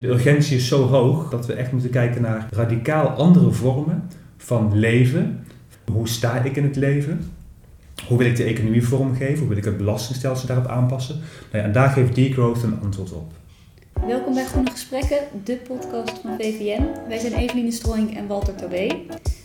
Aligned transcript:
De 0.00 0.08
urgentie 0.08 0.56
is 0.56 0.68
zo 0.68 0.86
hoog 0.86 1.30
dat 1.30 1.46
we 1.46 1.52
echt 1.52 1.72
moeten 1.72 1.90
kijken 1.90 2.22
naar 2.22 2.48
radicaal 2.50 3.08
andere 3.08 3.50
vormen 3.50 4.08
van 4.36 4.78
leven. 4.78 5.44
Hoe 5.92 6.08
sta 6.08 6.42
ik 6.42 6.56
in 6.56 6.64
het 6.64 6.76
leven? 6.76 7.32
Hoe 8.06 8.18
wil 8.18 8.26
ik 8.26 8.36
de 8.36 8.44
economie 8.44 8.86
vormgeven? 8.86 9.38
Hoe 9.38 9.48
wil 9.48 9.56
ik 9.56 9.64
het 9.64 9.76
belastingstelsel 9.76 10.46
daarop 10.46 10.66
aanpassen? 10.66 11.16
Nou 11.16 11.58
ja, 11.58 11.62
en 11.62 11.72
daar 11.72 11.88
geeft 11.88 12.14
degrowth 12.14 12.62
een 12.62 12.80
antwoord 12.82 13.12
op. 13.12 13.32
Welkom 14.06 14.34
bij 14.34 14.44
Groene 14.44 14.70
Gesprekken, 14.70 15.18
de 15.44 15.56
podcast 15.56 16.18
van 16.18 16.36
VVN. 16.38 16.86
Wij 17.08 17.18
zijn 17.18 17.32
Eveline 17.32 17.70
Strooink 17.70 18.10
en 18.10 18.26
Walter 18.26 18.54
Tobé. 18.54 18.86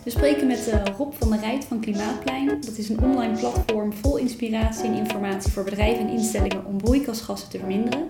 We 0.05 0.11
spreken 0.11 0.47
met 0.47 0.71
uh, 0.73 0.95
Rob 0.97 1.13
van 1.13 1.29
der 1.29 1.39
Rijt 1.39 1.65
van 1.65 1.79
Klimaatplein. 1.79 2.47
Dat 2.47 2.77
is 2.77 2.89
een 2.89 2.99
online 2.99 3.37
platform 3.39 3.93
vol 3.93 4.17
inspiratie 4.17 4.85
en 4.85 4.93
informatie 4.93 5.51
voor 5.51 5.63
bedrijven 5.63 6.07
en 6.07 6.13
instellingen 6.13 6.65
om 6.65 6.77
broeikasgassen 6.77 7.49
te 7.49 7.57
verminderen. 7.57 8.07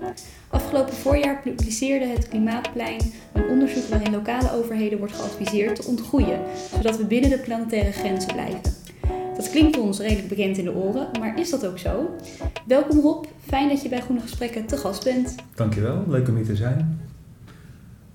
Afgelopen 0.50 0.94
voorjaar 0.94 1.42
publiceerde 1.42 2.06
het 2.06 2.28
Klimaatplein 2.28 3.02
een 3.34 3.48
onderzoek 3.50 3.84
waarin 3.84 4.12
lokale 4.12 4.52
overheden 4.52 4.98
wordt 4.98 5.14
geadviseerd 5.14 5.76
te 5.76 5.88
ontgroeien, 5.88 6.40
zodat 6.76 6.98
we 6.98 7.06
binnen 7.06 7.30
de 7.30 7.40
planetaire 7.40 7.92
grenzen 7.92 8.34
blijven. 8.34 8.62
Dat 9.36 9.50
klinkt 9.50 9.78
ons 9.78 10.00
redelijk 10.00 10.28
bekend 10.28 10.58
in 10.58 10.66
de 10.66 10.74
oren, 10.74 11.08
maar 11.20 11.40
is 11.40 11.50
dat 11.50 11.66
ook 11.66 11.80
zo? 11.80 12.10
Welkom 12.66 13.00
Rob, 13.00 13.26
fijn 13.48 13.70
dat 13.70 13.82
je 13.82 13.90
bij 13.90 14.02
Groene 14.02 14.22
Gesprekken 14.22 14.66
te 14.66 14.78
gast 14.78 15.04
bent. 15.04 15.36
Dankjewel, 15.56 16.04
leuk 16.08 16.28
om 16.28 16.36
hier 16.36 16.46
te 16.46 16.56
zijn. 16.56 17.00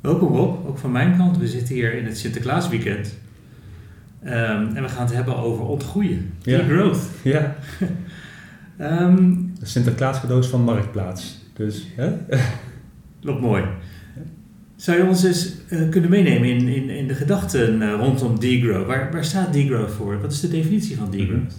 Welkom 0.00 0.36
Rob, 0.36 0.66
ook 0.66 0.78
van 0.78 0.92
mijn 0.92 1.16
kant. 1.16 1.38
We 1.38 1.48
zitten 1.48 1.74
hier 1.74 1.94
in 1.94 2.05
het 2.05 2.19
Sinterklaasweekend. 2.19 3.14
Um, 4.24 4.77
en 4.77 4.83
we 4.83 4.88
gaan 4.88 5.05
het 5.05 5.15
hebben 5.15 5.37
over 5.37 5.65
ontgroeien, 5.66 6.33
ja. 6.42 6.65
growth. 6.65 7.01
Ja. 7.23 7.56
um, 8.80 9.52
de 9.61 9.66
Sinterklaas 9.66 10.20
cadeaus 10.20 10.47
van 10.47 10.62
Marktplaats. 10.62 11.38
Dus, 11.55 11.87
hè? 11.97 12.12
Mooi. 13.41 13.64
Zou 14.77 14.98
je 14.98 15.05
ons 15.05 15.25
eens 15.25 15.52
uh, 15.69 15.88
kunnen 15.88 16.11
meenemen 16.11 16.48
in, 16.48 16.69
in, 16.69 16.91
in 16.91 17.06
de 17.06 17.14
gedachten 17.14 17.83
uh, 17.83 17.95
rondom 17.98 18.41
degrowth? 18.41 18.86
Waar, 18.86 19.12
waar 19.12 19.25
staat 19.25 19.53
degrowth 19.53 19.91
voor? 19.91 20.20
Wat 20.20 20.33
is 20.33 20.41
de 20.41 20.48
definitie 20.48 20.97
van 20.97 21.11
degrowth? 21.11 21.56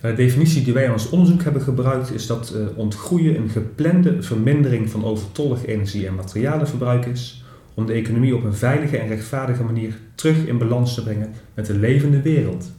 Mhm. 0.00 0.10
De 0.10 0.14
definitie 0.14 0.64
die 0.64 0.72
wij 0.72 0.84
in 0.84 0.92
ons 0.92 1.10
onderzoek 1.10 1.42
hebben 1.42 1.62
gebruikt 1.62 2.14
is 2.14 2.26
dat 2.26 2.54
uh, 2.56 2.78
ontgroeien 2.78 3.36
een 3.36 3.48
geplande 3.48 4.22
vermindering 4.22 4.90
van 4.90 5.04
overtollig 5.04 5.66
energie- 5.66 6.06
en 6.06 6.14
materialenverbruik 6.14 7.06
is 7.06 7.44
om 7.78 7.86
de 7.86 7.92
economie 7.92 8.36
op 8.36 8.44
een 8.44 8.54
veilige 8.54 8.98
en 8.98 9.08
rechtvaardige 9.08 9.62
manier 9.62 9.94
terug 10.14 10.46
in 10.46 10.58
balans 10.58 10.94
te 10.94 11.02
brengen 11.02 11.32
met 11.54 11.66
de 11.66 11.78
levende 11.78 12.22
wereld. 12.22 12.72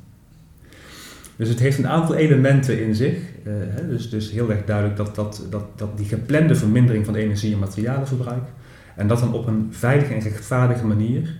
Dus 1.35 1.49
het 1.49 1.59
heeft 1.59 1.77
een 1.77 1.87
aantal 1.87 2.15
elementen 2.15 2.83
in 2.83 2.95
zich. 2.95 3.13
Uh, 3.13 3.53
hè, 3.57 3.87
dus, 3.87 4.09
dus 4.09 4.31
heel 4.31 4.51
erg 4.51 4.65
duidelijk 4.65 4.97
dat, 4.97 5.15
dat, 5.15 5.47
dat, 5.49 5.65
dat 5.75 5.97
die 5.97 6.05
geplande 6.05 6.55
vermindering 6.55 7.05
van 7.05 7.15
energie- 7.15 7.53
en 7.53 7.59
materialenverbruik, 7.59 8.43
en 8.95 9.07
dat 9.07 9.19
dan 9.19 9.33
op 9.33 9.47
een 9.47 9.67
veilige 9.69 10.13
en 10.13 10.19
rechtvaardige 10.19 10.85
manier, 10.85 11.37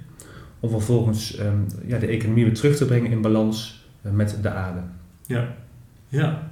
om 0.59 0.69
vervolgens 0.69 1.39
um, 1.39 1.65
ja, 1.85 1.97
de 1.97 2.07
economie 2.07 2.43
weer 2.43 2.53
terug 2.53 2.75
te 2.75 2.85
brengen 2.85 3.11
in 3.11 3.21
balans 3.21 3.87
uh, 4.05 4.11
met 4.11 4.37
de 4.41 4.49
aarde. 4.49 4.80
Ja, 5.25 5.55
ja. 6.07 6.52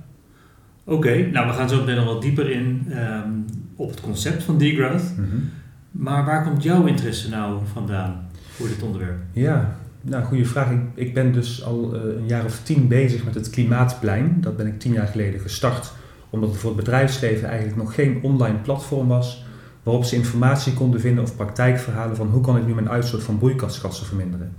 Oké, 0.84 1.30
nou 1.32 1.48
we 1.48 1.54
gaan 1.54 1.70
zo 1.70 1.80
meteen 1.80 1.96
nog 1.96 2.06
wat 2.06 2.22
dieper 2.22 2.50
in 2.50 2.88
um, 2.90 3.46
op 3.76 3.90
het 3.90 4.02
concept 4.02 4.44
van 4.44 4.58
degrowth. 4.58 5.18
Mm 5.18 5.30
-hmm. 5.30 5.50
Maar 5.98 6.26
waar 6.26 6.44
komt 6.44 6.64
jouw 6.64 6.86
interesse 6.86 7.30
nou 7.30 7.60
vandaan 7.74 8.30
voor 8.50 8.68
dit 8.68 8.84
onderwerp? 8.84 9.18
Ja, 9.32 9.76
nou, 10.02 10.24
goede 10.24 10.46
vraag. 10.46 10.72
Ik, 10.72 10.80
ik 10.94 11.14
ben 11.14 11.32
dus 11.34 11.64
al 11.64 11.96
uh, 11.96 12.02
een 12.02 12.28
jaar 12.28 12.46
of 12.46 12.60
tien 12.64 12.88
bezig 12.88 13.26
met 13.26 13.36
het 13.36 13.50
Klimaatplein. 13.50 14.38
Dat 14.42 14.58
ben 14.58 14.68
ik 14.68 14.80
tien 14.80 14.94
jaar 14.94 15.08
geleden 15.08 15.40
gestart, 15.40 15.92
omdat 16.30 16.50
er 16.50 16.60
voor 16.60 16.70
het 16.70 16.80
bedrijfsleven 16.80 17.48
eigenlijk 17.48 17.78
nog 17.78 17.96
geen 17.96 18.20
online 18.22 18.58
platform 18.58 19.08
was 19.08 19.46
waarop 19.84 20.06
ze 20.06 20.16
informatie 20.16 20.74
konden 20.74 21.00
vinden 21.00 21.24
of 21.24 21.36
praktijkverhalen 21.36 22.16
van 22.16 22.28
hoe 22.28 22.42
kan 22.42 22.58
ik 22.58 22.66
nu 22.66 22.74
mijn 22.74 22.90
uitstoot 22.90 23.24
van 23.24 23.38
broeikasgassen 23.38 24.06
verminderen. 24.06 24.54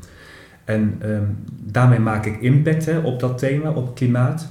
En 0.64 1.00
um, 1.04 1.36
daarmee 1.62 1.98
maak 1.98 2.26
ik 2.26 2.40
impact 2.40 2.86
hè, 2.86 2.98
op 2.98 3.20
dat 3.20 3.38
thema, 3.38 3.70
op 3.70 3.94
klimaat. 3.94 4.48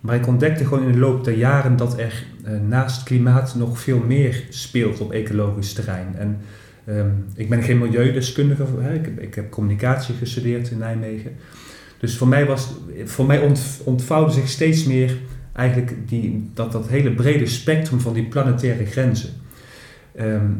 Maar 0.00 0.16
ik 0.16 0.26
ontdekte 0.26 0.64
gewoon 0.64 0.86
in 0.86 0.92
de 0.92 0.98
loop 0.98 1.24
der 1.24 1.36
jaren 1.36 1.76
dat 1.76 1.98
er 1.98 2.24
uh, 2.44 2.60
naast 2.68 3.02
klimaat 3.02 3.54
nog 3.54 3.80
veel 3.80 3.98
meer 4.06 4.44
speelt 4.48 5.00
op 5.00 5.12
ecologisch 5.12 5.72
terrein. 5.72 6.14
En 6.16 6.38
um, 6.88 7.24
ik 7.34 7.48
ben 7.48 7.62
geen 7.62 7.78
milieudeskundige, 7.78 8.64
hè, 8.80 8.94
ik, 8.94 9.04
heb, 9.04 9.20
ik 9.20 9.34
heb 9.34 9.50
communicatie 9.50 10.14
gestudeerd 10.14 10.70
in 10.70 10.78
Nijmegen. 10.78 11.32
Dus 11.98 12.16
voor 12.16 12.28
mij, 12.28 12.46
was, 12.46 12.74
voor 13.04 13.26
mij 13.26 13.40
ont, 13.40 13.80
ontvouwde 13.84 14.32
zich 14.32 14.48
steeds 14.48 14.84
meer 14.84 15.16
eigenlijk 15.52 16.08
die, 16.08 16.50
dat, 16.54 16.72
dat 16.72 16.88
hele 16.88 17.12
brede 17.12 17.46
spectrum 17.46 18.00
van 18.00 18.12
die 18.12 18.24
planetaire 18.24 18.86
grenzen. 18.86 19.30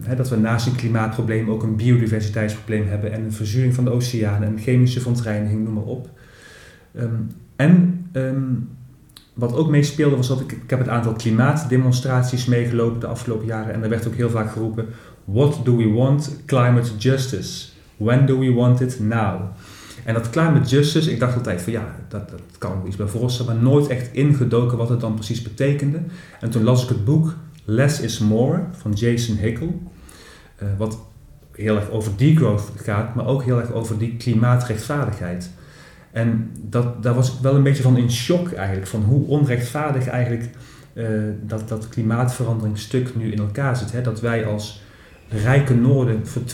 He, 0.02 0.16
dat 0.16 0.28
we 0.28 0.36
naast 0.36 0.66
een 0.66 0.76
klimaatprobleem 0.76 1.50
ook 1.50 1.62
een 1.62 1.76
biodiversiteitsprobleem 1.76 2.88
hebben 2.88 3.12
en 3.12 3.24
een 3.24 3.32
verzuring 3.32 3.74
van 3.74 3.84
de 3.84 3.90
oceanen 3.90 4.48
en 4.48 4.58
chemische 4.58 5.00
verontreiniging, 5.00 5.64
noem 5.64 5.74
maar 5.74 5.82
op. 5.82 6.10
Um, 6.98 7.30
en 7.56 8.06
wat 9.36 9.54
ook 9.54 9.68
meespeelde 9.68 10.16
was 10.16 10.28
dat 10.28 10.40
ik, 10.40 10.52
ik 10.52 10.70
heb 10.70 10.78
het 10.78 10.88
aantal 10.88 11.12
klimaatdemonstraties 11.12 12.44
meegelopen 12.44 13.00
de 13.00 13.06
afgelopen 13.06 13.46
jaren 13.46 13.74
en 13.74 13.82
er 13.82 13.88
werd 13.88 14.06
ook 14.06 14.14
heel 14.14 14.30
vaak 14.30 14.50
geroepen: 14.50 14.86
What 15.24 15.60
do 15.64 15.76
we 15.76 15.88
want? 15.88 16.36
Climate 16.46 16.96
justice. 16.98 17.66
When 17.96 18.26
do 18.26 18.38
we 18.38 18.52
want 18.52 18.80
it 18.80 19.00
now? 19.00 19.40
En 20.04 20.14
dat 20.14 20.30
climate 20.30 20.68
justice, 20.68 21.12
ik 21.12 21.20
dacht 21.20 21.36
altijd 21.36 21.62
van 21.62 21.72
ja, 21.72 21.96
dat, 22.08 22.30
dat 22.30 22.40
kan 22.58 22.82
iets 22.86 22.96
bij 22.96 23.06
voorstellen, 23.06 23.54
maar 23.54 23.62
nooit 23.62 23.86
echt 23.86 24.12
ingedoken 24.12 24.78
wat 24.78 24.88
het 24.88 25.00
dan 25.00 25.14
precies 25.14 25.42
betekende. 25.42 26.00
En 26.40 26.50
toen 26.50 26.62
las 26.62 26.82
ik 26.82 26.88
het 26.88 27.04
boek 27.04 27.34
Less 27.64 28.00
is 28.00 28.18
More 28.18 28.60
van 28.72 28.92
Jason 28.92 29.36
Hickel, 29.36 29.82
uh, 30.62 30.68
wat 30.78 30.98
heel 31.52 31.76
erg 31.76 31.90
over 31.90 32.12
degrowth 32.16 32.72
gaat, 32.76 33.14
maar 33.14 33.26
ook 33.26 33.42
heel 33.42 33.60
erg 33.60 33.72
over 33.72 33.98
die 33.98 34.16
klimaatrechtvaardigheid. 34.16 35.50
En 36.16 36.50
dat, 36.62 37.02
daar 37.02 37.14
was 37.14 37.32
ik 37.32 37.40
wel 37.40 37.54
een 37.54 37.62
beetje 37.62 37.82
van 37.82 37.96
in 37.96 38.10
shock 38.10 38.52
eigenlijk, 38.52 38.86
van 38.86 39.02
hoe 39.02 39.26
onrechtvaardig 39.26 40.06
eigenlijk 40.06 40.48
uh, 40.94 41.08
dat, 41.42 41.68
dat 41.68 41.88
klimaatveranderingstuk 41.88 43.16
nu 43.16 43.32
in 43.32 43.38
elkaar 43.38 43.76
zit. 43.76 43.92
Hè? 43.92 44.02
Dat 44.02 44.20
wij 44.20 44.46
als 44.46 44.82
rijke 45.28 45.74
Noorden 45.74 46.26
voor 46.26 46.42
92% 46.42 46.44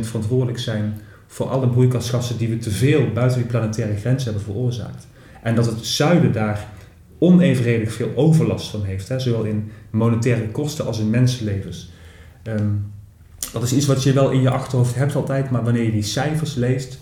verantwoordelijk 0.00 0.58
zijn 0.58 0.94
voor 1.26 1.48
alle 1.48 1.68
broeikasgassen 1.68 2.38
die 2.38 2.48
we 2.48 2.58
te 2.58 2.70
veel 2.70 3.12
buiten 3.12 3.38
die 3.38 3.48
planetaire 3.48 3.96
grens 3.96 4.24
hebben 4.24 4.42
veroorzaakt. 4.42 5.06
En 5.42 5.54
dat 5.54 5.66
het 5.66 5.86
zuiden 5.86 6.32
daar 6.32 6.68
onevenredig 7.18 7.92
veel 7.92 8.12
overlast 8.14 8.70
van 8.70 8.84
heeft, 8.84 9.08
hè? 9.08 9.18
zowel 9.18 9.44
in 9.44 9.70
monetaire 9.90 10.48
kosten 10.48 10.86
als 10.86 10.98
in 10.98 11.10
mensenlevens. 11.10 11.90
Um, 12.42 12.92
dat 13.52 13.62
is 13.62 13.72
iets 13.72 13.86
wat 13.86 14.02
je 14.02 14.12
wel 14.12 14.30
in 14.30 14.40
je 14.40 14.50
achterhoofd 14.50 14.94
hebt 14.94 15.14
altijd, 15.14 15.50
maar 15.50 15.64
wanneer 15.64 15.84
je 15.84 15.92
die 15.92 16.02
cijfers 16.02 16.54
leest, 16.54 16.98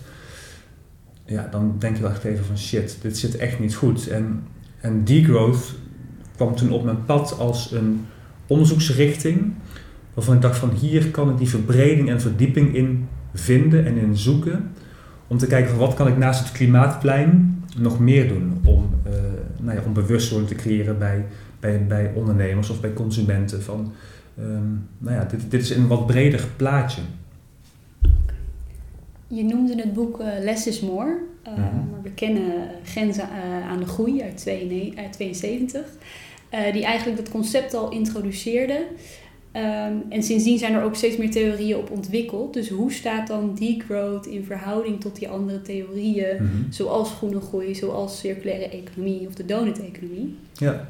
ja, 1.25 1.47
dan 1.51 1.75
denk 1.79 1.95
je 1.95 2.01
wel 2.01 2.11
echt 2.11 2.23
even 2.23 2.45
van 2.45 2.57
shit, 2.57 2.97
dit 3.01 3.17
zit 3.17 3.37
echt 3.37 3.59
niet 3.59 3.75
goed. 3.75 4.07
En, 4.07 4.43
en 4.79 5.03
degrowth 5.03 5.73
kwam 6.35 6.55
toen 6.55 6.71
op 6.71 6.83
mijn 6.83 7.05
pad 7.05 7.37
als 7.39 7.71
een 7.71 8.05
onderzoeksrichting, 8.47 9.53
waarvan 10.13 10.35
ik 10.35 10.41
dacht 10.41 10.57
van 10.57 10.71
hier 10.71 11.11
kan 11.11 11.29
ik 11.29 11.37
die 11.37 11.49
verbreding 11.49 12.09
en 12.09 12.21
verdieping 12.21 12.75
in 12.75 13.07
vinden 13.33 13.85
en 13.85 13.97
in 13.97 14.17
zoeken, 14.17 14.71
om 15.27 15.37
te 15.37 15.47
kijken 15.47 15.69
van 15.69 15.79
wat 15.79 15.93
kan 15.93 16.07
ik 16.07 16.17
naast 16.17 16.39
het 16.39 16.51
klimaatplein 16.51 17.63
nog 17.77 17.99
meer 17.99 18.27
doen 18.27 18.59
om, 18.63 18.89
uh, 19.07 19.13
nou 19.59 19.77
ja, 19.77 19.83
om 19.85 19.93
bewustwording 19.93 20.49
te 20.49 20.55
creëren 20.55 20.97
bij, 20.97 21.25
bij, 21.59 21.85
bij 21.87 22.11
ondernemers 22.15 22.69
of 22.69 22.81
bij 22.81 22.93
consumenten 22.93 23.63
van, 23.63 23.93
um, 24.39 24.87
nou 24.97 25.15
ja, 25.15 25.23
dit, 25.23 25.51
dit 25.51 25.61
is 25.61 25.69
een 25.69 25.87
wat 25.87 26.07
breder 26.07 26.47
plaatje. 26.55 27.01
Je 29.35 29.43
noemde 29.43 29.75
het 29.75 29.93
boek 29.93 30.19
uh, 30.19 30.27
Less 30.41 30.67
is 30.67 30.79
More, 30.79 31.17
uh, 31.47 31.57
mm 31.57 31.63
-hmm. 31.63 31.89
maar 31.91 32.01
we 32.03 32.11
kennen 32.11 32.69
Grenzen 32.83 33.27
uh, 33.29 33.69
aan 33.69 33.79
de 33.79 33.85
Groei 33.85 34.21
uit 34.21 34.45
1972, 34.45 35.85
die 36.73 36.83
eigenlijk 36.83 37.17
dat 37.17 37.29
concept 37.29 37.73
al 37.73 37.91
introduceerde. 37.91 38.85
Um, 39.55 40.03
en 40.09 40.23
sindsdien 40.23 40.57
zijn 40.57 40.73
er 40.73 40.83
ook 40.83 40.95
steeds 40.95 41.17
meer 41.17 41.31
theorieën 41.31 41.77
op 41.77 41.91
ontwikkeld. 41.91 42.53
Dus 42.53 42.69
hoe 42.69 42.91
staat 42.91 43.27
dan 43.27 43.55
degrowth 43.55 44.25
in 44.25 44.43
verhouding 44.43 45.01
tot 45.01 45.15
die 45.19 45.29
andere 45.29 45.61
theorieën, 45.61 46.35
mm 46.39 46.47
-hmm. 46.47 46.65
zoals 46.69 47.11
groene 47.11 47.39
groei, 47.41 47.75
zoals 47.75 48.19
circulaire 48.19 48.69
economie 48.69 49.27
of 49.27 49.33
de 49.33 49.45
donut-economie? 49.45 50.35
Ja, 50.53 50.89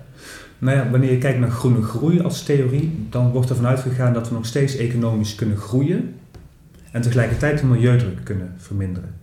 nou 0.57 0.77
ja, 0.77 0.89
wanneer 0.89 1.11
je 1.11 1.17
kijkt 1.17 1.39
naar 1.39 1.49
groene 1.49 1.81
groei 1.81 2.21
als 2.21 2.43
theorie, 2.43 2.91
dan 3.09 3.31
wordt 3.31 3.49
er 3.49 3.55
vanuit 3.55 3.79
gegaan 3.79 4.13
dat 4.13 4.29
we 4.29 4.35
nog 4.35 4.45
steeds 4.45 4.75
economisch 4.75 5.35
kunnen 5.35 5.57
groeien 5.57 6.15
en 6.93 7.01
tegelijkertijd 7.01 7.59
de 7.59 7.65
milieudruk 7.65 8.23
kunnen 8.23 8.53
verminderen. 8.57 9.15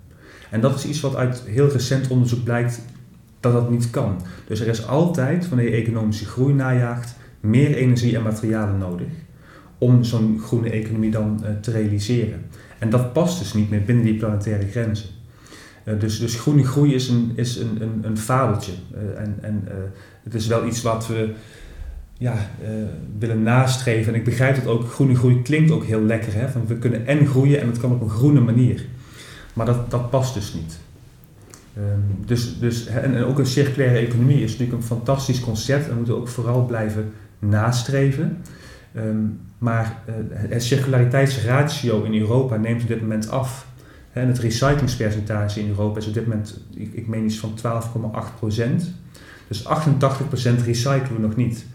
En 0.50 0.60
dat 0.60 0.74
is 0.74 0.84
iets 0.84 1.00
wat 1.00 1.16
uit 1.16 1.42
heel 1.46 1.68
recent 1.68 2.08
onderzoek 2.08 2.44
blijkt 2.44 2.82
dat 3.40 3.52
dat 3.52 3.70
niet 3.70 3.90
kan. 3.90 4.20
Dus 4.46 4.60
er 4.60 4.66
is 4.66 4.86
altijd, 4.86 5.48
wanneer 5.48 5.68
je 5.68 5.82
economische 5.82 6.24
groei 6.24 6.54
najaagt, 6.54 7.14
meer 7.40 7.74
energie 7.74 8.16
en 8.16 8.22
materialen 8.22 8.78
nodig 8.78 9.08
om 9.78 10.04
zo'n 10.04 10.40
groene 10.42 10.70
economie 10.70 11.10
dan 11.10 11.40
uh, 11.42 11.48
te 11.60 11.70
realiseren. 11.70 12.44
En 12.78 12.90
dat 12.90 13.12
past 13.12 13.38
dus 13.38 13.54
niet 13.54 13.70
meer 13.70 13.84
binnen 13.84 14.04
die 14.04 14.16
planetaire 14.16 14.68
grenzen. 14.68 15.08
Uh, 15.84 16.00
dus, 16.00 16.18
dus 16.18 16.34
groene 16.34 16.64
groei 16.64 16.94
is 16.94 17.08
een, 17.08 17.32
is 17.34 17.56
een, 17.56 17.82
een, 17.82 18.00
een 18.02 18.18
fabeltje. 18.18 18.72
Uh, 18.94 19.20
en 19.20 19.38
en 19.40 19.68
het 20.22 20.34
is 20.34 20.46
wel 20.46 20.66
iets 20.66 20.82
wat 20.82 21.06
we 21.06 21.34
ja, 22.20 22.34
uh, 22.62 22.68
willen 23.18 23.42
nastreven. 23.42 24.12
En 24.12 24.18
ik 24.18 24.24
begrijp 24.24 24.54
dat 24.54 24.66
ook, 24.66 24.90
groene 24.90 25.14
groei 25.14 25.42
klinkt 25.42 25.70
ook 25.70 25.84
heel 25.84 26.02
lekker. 26.02 26.34
Hè? 26.34 26.46
We 26.66 26.78
kunnen 26.78 27.06
en 27.06 27.26
groeien 27.26 27.60
en 27.60 27.66
het 27.66 27.78
kan 27.78 27.92
op 27.92 28.00
een 28.00 28.10
groene 28.10 28.40
manier. 28.40 28.84
Maar 29.52 29.66
dat, 29.66 29.90
dat 29.90 30.10
past 30.10 30.34
dus 30.34 30.54
niet. 30.54 30.78
Um, 31.76 32.26
dus, 32.26 32.58
dus, 32.58 32.86
en, 32.86 33.14
en, 33.14 33.24
ook 33.24 33.38
een 33.38 33.46
circulaire 33.46 33.98
economie 33.98 34.42
is 34.42 34.50
natuurlijk 34.50 34.78
een 34.78 34.86
fantastisch 34.86 35.40
concept 35.40 35.84
en 35.84 35.90
we 35.90 35.96
moeten 35.96 36.16
ook 36.16 36.28
vooral 36.28 36.64
blijven 36.64 37.12
nastreven. 37.38 38.38
Um, 38.96 39.40
maar 39.58 40.02
uh, 40.08 40.14
het 40.32 40.62
circulariteitsratio 40.62 42.02
in 42.02 42.20
Europa 42.20 42.56
neemt 42.56 42.82
op 42.82 42.88
dit 42.88 43.00
moment 43.00 43.30
af. 43.30 43.66
En 44.12 44.26
het 44.26 44.38
recyclingspercentage 44.38 45.60
in 45.60 45.68
Europa 45.68 45.98
is 45.98 46.06
op 46.06 46.14
dit 46.14 46.26
moment, 46.26 46.60
ik, 46.74 46.92
ik 46.92 47.06
meen 47.06 47.24
iets 47.24 47.38
van 47.38 47.58
12,8% 48.42 48.62
Dus 49.48 49.64
88% 49.64 49.68
recyclen 50.64 51.14
we 51.14 51.20
nog 51.20 51.36
niet. 51.36 51.66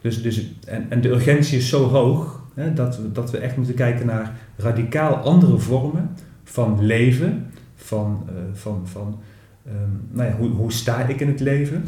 Dus, 0.00 0.22
dus, 0.22 0.52
en, 0.66 0.86
en 0.88 1.00
de 1.00 1.08
urgentie 1.08 1.58
is 1.58 1.68
zo 1.68 1.88
hoog 1.88 2.40
hè, 2.54 2.72
dat, 2.72 2.96
we, 2.96 3.12
dat 3.12 3.30
we 3.30 3.38
echt 3.38 3.56
moeten 3.56 3.74
kijken 3.74 4.06
naar 4.06 4.36
radicaal 4.56 5.14
andere 5.14 5.58
vormen 5.58 6.16
van 6.44 6.84
leven, 6.84 7.52
van, 7.76 8.28
uh, 8.28 8.36
van, 8.52 8.80
van 8.84 9.20
um, 9.66 10.08
nou 10.10 10.28
ja, 10.28 10.36
hoe, 10.36 10.48
hoe 10.48 10.72
sta 10.72 11.06
ik 11.06 11.20
in 11.20 11.28
het 11.28 11.40
leven, 11.40 11.84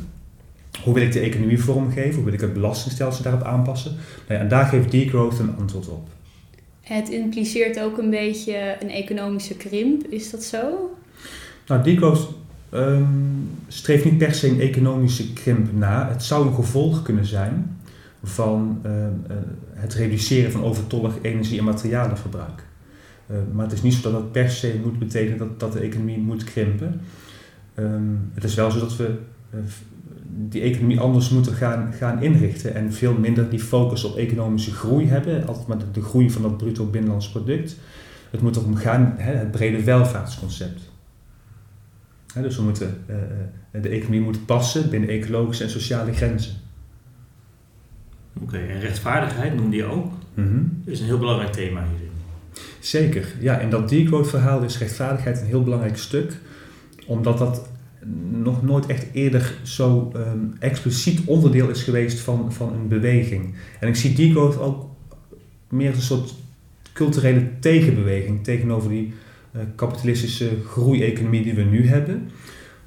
hoe 0.82 0.94
wil 0.94 1.02
ik 1.02 1.12
de 1.12 1.20
economie 1.20 1.62
vormgeven, 1.62 2.14
hoe 2.14 2.24
wil 2.24 2.32
ik 2.32 2.40
het 2.40 2.52
belastingstelsel 2.52 3.22
daarop 3.22 3.42
aanpassen. 3.42 3.90
Nou 3.92 4.34
ja, 4.34 4.38
en 4.38 4.48
daar 4.48 4.64
geeft 4.64 4.90
degrowth 4.90 5.38
een 5.38 5.56
antwoord 5.58 5.88
op. 5.88 6.08
Het 6.80 7.08
impliceert 7.08 7.80
ook 7.80 7.98
een 7.98 8.10
beetje 8.10 8.76
een 8.80 8.90
economische 8.90 9.56
krimp, 9.56 10.06
is 10.06 10.30
dat 10.30 10.42
zo? 10.42 10.90
Nou, 11.66 11.82
degrowth 11.82 12.28
um, 12.74 13.50
streeft 13.68 14.04
niet 14.04 14.18
per 14.18 14.34
se 14.34 14.48
een 14.48 14.60
economische 14.60 15.32
krimp 15.32 15.72
na. 15.72 16.08
Het 16.08 16.22
zou 16.22 16.46
een 16.46 16.54
gevolg 16.54 17.02
kunnen 17.02 17.26
zijn 17.26 17.76
van 18.22 18.80
uh, 18.86 18.92
uh, 18.92 19.06
het 19.72 19.94
reduceren 19.94 20.52
van 20.52 20.64
overtollig 20.64 21.14
energie- 21.22 21.58
en 21.58 21.64
materialenverbruik. 21.64 22.62
Uh, 23.30 23.36
maar 23.52 23.64
het 23.64 23.74
is 23.74 23.82
niet 23.82 23.94
zo 23.94 24.02
dat 24.02 24.12
dat 24.12 24.32
per 24.32 24.50
se 24.50 24.80
moet 24.82 24.98
betekenen 24.98 25.38
dat, 25.38 25.60
dat 25.60 25.72
de 25.72 25.80
economie 25.80 26.18
moet 26.18 26.44
krimpen. 26.44 27.00
Um, 27.74 28.30
het 28.34 28.44
is 28.44 28.54
wel 28.54 28.70
zo 28.70 28.78
dat 28.78 28.96
we 28.96 29.14
die 30.48 30.62
economie 30.62 31.00
anders 31.00 31.30
moeten 31.30 31.52
gaan, 31.52 31.92
gaan 31.92 32.22
inrichten 32.22 32.74
en 32.74 32.92
veel 32.92 33.18
minder 33.18 33.50
die 33.50 33.60
focus 33.60 34.04
op 34.04 34.16
economische 34.16 34.72
groei 34.72 35.08
hebben, 35.08 35.46
altijd 35.46 35.66
maar 35.66 35.78
de, 35.92 36.02
groei 36.02 36.30
van 36.30 36.42
dat 36.42 36.56
bruto 36.56 36.86
binnenlands 36.86 37.30
product. 37.30 37.76
Het 38.30 38.40
moet 38.40 38.56
erom 38.56 38.76
gaan, 38.76 39.14
hè, 39.16 39.32
het 39.32 39.50
brede 39.50 39.84
welvaartsconcept. 39.84 40.90
Dus 42.34 42.56
we 42.56 42.62
moeten, 42.62 42.96
de 43.72 43.88
economie 43.88 44.20
moet 44.20 44.46
passen 44.46 44.90
binnen 44.90 45.08
ecologische 45.08 45.64
en 45.64 45.70
sociale 45.70 46.12
grenzen. 46.12 46.61
Oké, 48.42 48.56
en 48.56 48.80
rechtvaardigheid 48.80 49.54
noemde 49.54 49.76
je 49.76 49.84
ook. 49.84 50.12
Mm 50.34 50.80
is 50.84 51.00
een 51.00 51.06
heel 51.06 51.18
belangrijk 51.18 51.52
thema 51.52 51.84
hierin. 51.90 52.10
Zeker, 52.80 53.26
ja. 53.40 53.58
En 53.58 53.70
dat 53.70 53.88
degrowth 53.88 54.28
verhaal 54.28 54.62
is 54.62 54.78
rechtvaardigheid 54.78 55.40
een 55.40 55.46
heel 55.46 55.62
belangrijk 55.62 55.96
stuk. 55.96 56.32
Omdat 57.06 57.38
dat 57.38 57.68
nog 58.30 58.62
nooit 58.62 58.86
echt 58.86 59.06
eerder 59.12 59.54
zo 59.62 60.12
um, 60.16 60.54
expliciet 60.58 61.20
onderdeel 61.24 61.68
is 61.68 61.82
geweest 61.82 62.20
van, 62.20 62.52
van 62.52 62.72
een 62.72 62.88
beweging. 62.88 63.54
En 63.80 63.88
ik 63.88 63.96
zie 63.96 64.14
degrowth 64.14 64.58
ook 64.58 64.90
meer 65.68 65.88
als 65.88 65.96
een 65.96 66.02
soort 66.02 66.34
culturele 66.92 67.48
tegenbeweging 67.60 68.44
tegenover 68.44 68.90
die 68.90 69.12
uh, 69.56 69.62
kapitalistische 69.74 70.50
groeieconomie 70.66 71.42
die 71.42 71.54
we 71.54 71.62
nu 71.62 71.88
hebben 71.88 72.30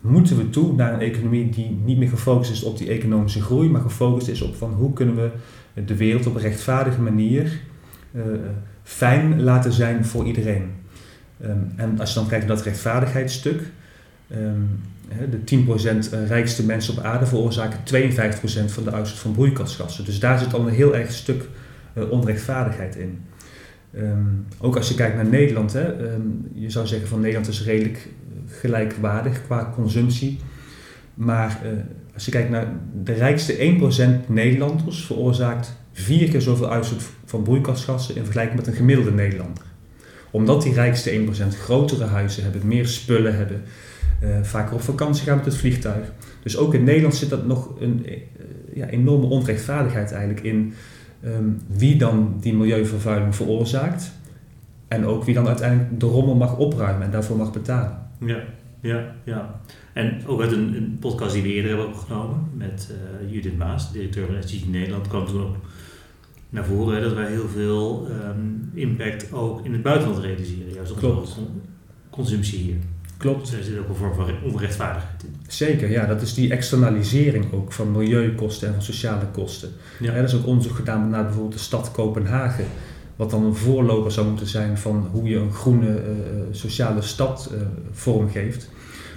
moeten 0.05 0.37
we 0.37 0.49
toe 0.49 0.75
naar 0.75 0.93
een 0.93 0.99
economie 0.99 1.49
die 1.49 1.79
niet 1.83 1.97
meer 1.97 2.09
gefocust 2.09 2.51
is 2.51 2.63
op 2.63 2.77
die 2.77 2.89
economische 2.89 3.41
groei, 3.41 3.69
maar 3.69 3.81
gefocust 3.81 4.27
is 4.27 4.41
op 4.41 4.55
van 4.55 4.73
hoe 4.73 4.93
kunnen 4.93 5.15
we 5.15 5.29
de 5.85 5.95
wereld 5.95 6.25
op 6.25 6.35
een 6.35 6.41
rechtvaardige 6.41 7.01
manier 7.01 7.59
uh, 8.11 8.23
fijn 8.83 9.43
laten 9.43 9.71
zijn 9.71 10.05
voor 10.05 10.25
iedereen. 10.25 10.71
Um, 11.43 11.71
en 11.75 11.99
als 11.99 12.13
je 12.13 12.19
dan 12.19 12.27
kijkt 12.27 12.47
naar 12.47 12.55
dat 12.55 12.65
rechtvaardigheidsstuk, 12.65 13.61
um, 14.31 14.79
de 15.29 15.65
10% 16.23 16.27
rijkste 16.27 16.65
mensen 16.65 16.97
op 16.97 17.03
aarde 17.03 17.25
veroorzaken 17.25 17.79
52% 17.79 17.83
van 18.65 18.83
de 18.83 18.91
uitstoot 18.91 19.19
van 19.19 19.31
broeikasgassen. 19.31 20.05
Dus 20.05 20.19
daar 20.19 20.39
zit 20.39 20.53
al 20.53 20.67
een 20.67 20.73
heel 20.73 20.95
erg 20.95 21.11
stuk 21.11 21.47
uh, 21.97 22.11
onrechtvaardigheid 22.11 22.95
in. 22.95 23.19
Um, 23.97 24.45
ook 24.59 24.75
als 24.75 24.89
je 24.89 24.95
kijkt 24.95 25.15
naar 25.15 25.27
Nederland, 25.27 25.73
hè, 25.73 25.87
je 26.53 26.69
zou 26.69 26.87
zeggen 26.87 27.07
van 27.07 27.19
Nederland 27.19 27.47
is 27.47 27.63
redelijk 27.63 28.07
gelijkwaardig 28.47 29.44
qua 29.44 29.71
consumptie. 29.75 30.39
Maar 31.13 31.62
uh, 31.63 31.69
als 32.13 32.25
je 32.25 32.31
kijkt 32.31 32.50
naar 32.50 32.68
de 33.03 33.13
rijkste 33.13 33.77
1% 34.25 34.27
Nederlanders 34.27 35.06
veroorzaakt 35.06 35.75
vier 35.92 36.30
keer 36.30 36.42
zoveel 36.42 36.71
uitstoot 36.71 37.01
van 37.25 37.44
broeikasgassen 37.44 38.15
in 38.15 38.24
vergelijking 38.24 38.57
met 38.57 38.68
een 38.68 38.74
gemiddelde 38.74 39.12
Nederlander. 39.12 39.63
Omdat 40.31 40.62
die 40.62 40.74
rijkste 40.74 41.12
1% 41.12 41.57
grotere 41.59 42.06
huizen 42.06 42.44
hebben, 42.44 42.68
meer 42.68 42.88
spullen 42.88 43.36
hebben, 43.36 43.62
uh, 44.24 44.30
vaker 44.42 44.74
op 44.74 44.81
vakantie 44.81 45.24
gaan 45.24 45.36
met 45.36 45.45
het 45.45 45.57
vliegtuig. 45.57 46.12
Dus 46.44 46.57
ook 46.57 46.74
in 46.74 46.83
Nederland 46.83 47.15
zit 47.15 47.30
dat 47.30 47.45
nog 47.45 47.69
een 47.80 48.06
uh, 48.06 48.18
ja, 48.74 48.88
enorme 48.88 49.25
onrechtvaardigheid 49.25 50.12
eigenlijk 50.12 50.45
in 50.45 50.74
um, 51.25 51.62
wie 51.68 51.98
dan 51.98 52.36
die 52.39 52.53
milieuvervuiling 52.53 53.36
veroorzaakt. 53.36 54.12
En 54.88 55.06
ook 55.06 55.24
wie 55.24 55.33
dan 55.33 55.48
uiteindelijk 55.48 56.00
de 56.00 56.06
rommel 56.06 56.36
mag 56.36 56.57
opruimen 56.57 57.06
en 57.06 57.12
daarvoor 57.12 57.38
mag 57.38 57.51
betalen. 57.51 58.04
Ja, 58.25 58.44
ja, 58.81 59.16
ja. 59.24 59.62
En 59.94 60.22
ook 60.27 60.42
uit 60.42 60.51
een, 60.51 60.75
een 60.75 60.98
podcast 61.00 61.33
die 61.33 61.42
we 61.42 61.54
eerder 61.54 61.69
hebben 61.69 61.88
opgenomen 61.88 62.50
met 62.54 62.92
uh, 62.92 63.31
Judith 63.31 63.57
Maas, 63.57 63.92
directeur 63.92 64.25
van 64.25 64.44
SGG 64.44 64.68
Nederland, 64.68 65.07
kwam 65.07 65.25
toen 65.25 65.42
ook 65.42 65.56
naar 66.50 66.66
voren 66.66 67.01
dat 67.01 67.13
wij 67.13 67.31
heel 67.31 67.48
veel 67.48 68.07
um, 68.10 68.72
impact 68.74 69.33
ook 69.33 69.66
in 69.66 69.74
het 69.74 69.81
buitenland 69.81 70.24
realiseren. 70.24 70.74
Juist 70.74 70.92
op 70.92 71.00
de 71.00 71.42
consumptie 72.10 72.60
hier. 72.60 72.75
Klopt. 73.18 73.50
Dus 73.50 73.60
er 73.60 73.63
zit 73.63 73.77
ook 73.77 73.89
een 73.89 73.95
vorm 73.95 74.13
van 74.13 74.30
onrechtvaardigheid 74.44 75.24
in. 75.24 75.36
Zeker, 75.48 75.92
ja. 75.92 76.06
Dat 76.06 76.22
is 76.22 76.33
die 76.33 76.51
externalisering 76.51 77.54
ook 77.54 77.72
van 77.72 77.92
milieukosten 77.92 78.68
en 78.68 78.74
van 78.74 78.83
sociale 78.83 79.25
kosten. 79.31 79.69
Ja. 80.00 80.13
er 80.13 80.24
is 80.24 80.36
ook 80.36 80.45
onderzoek 80.45 80.75
gedaan 80.75 81.10
naar 81.10 81.24
bijvoorbeeld 81.24 81.54
de 81.54 81.60
stad 81.60 81.92
Kopenhagen 81.92 82.66
wat 83.15 83.29
dan 83.29 83.44
een 83.44 83.56
voorloper 83.56 84.12
zou 84.12 84.27
moeten 84.27 84.47
zijn 84.47 84.77
van 84.77 85.07
hoe 85.12 85.29
je 85.29 85.38
een 85.38 85.53
groene 85.53 85.88
uh, 85.88 86.01
sociale 86.51 87.01
stad 87.01 87.51
uh, 87.53 87.59
vormgeeft. 87.91 88.69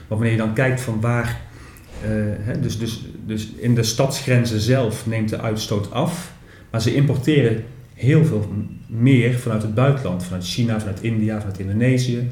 Maar 0.09 0.19
wanneer 0.19 0.31
je 0.31 0.37
dan 0.37 0.55
kijkt 0.55 0.81
van 0.81 1.00
waar, 1.00 1.41
hè, 2.41 2.61
dus, 2.61 2.79
dus, 2.79 3.06
dus 3.27 3.49
in 3.50 3.75
de 3.75 3.83
stadsgrenzen 3.83 4.61
zelf 4.61 5.06
neemt 5.06 5.29
de 5.29 5.41
uitstoot 5.41 5.93
af, 5.93 6.33
maar 6.71 6.83
ze 6.83 6.95
importeren 6.95 7.65
heel 7.95 8.25
veel 8.25 8.53
meer 8.87 9.35
vanuit 9.35 9.62
het 9.62 9.75
buitenland, 9.75 10.25
vanuit 10.25 10.45
China, 10.45 10.79
vanuit 10.79 11.00
India, 11.00 11.39
vanuit 11.39 11.59
Indonesië. 11.59 12.31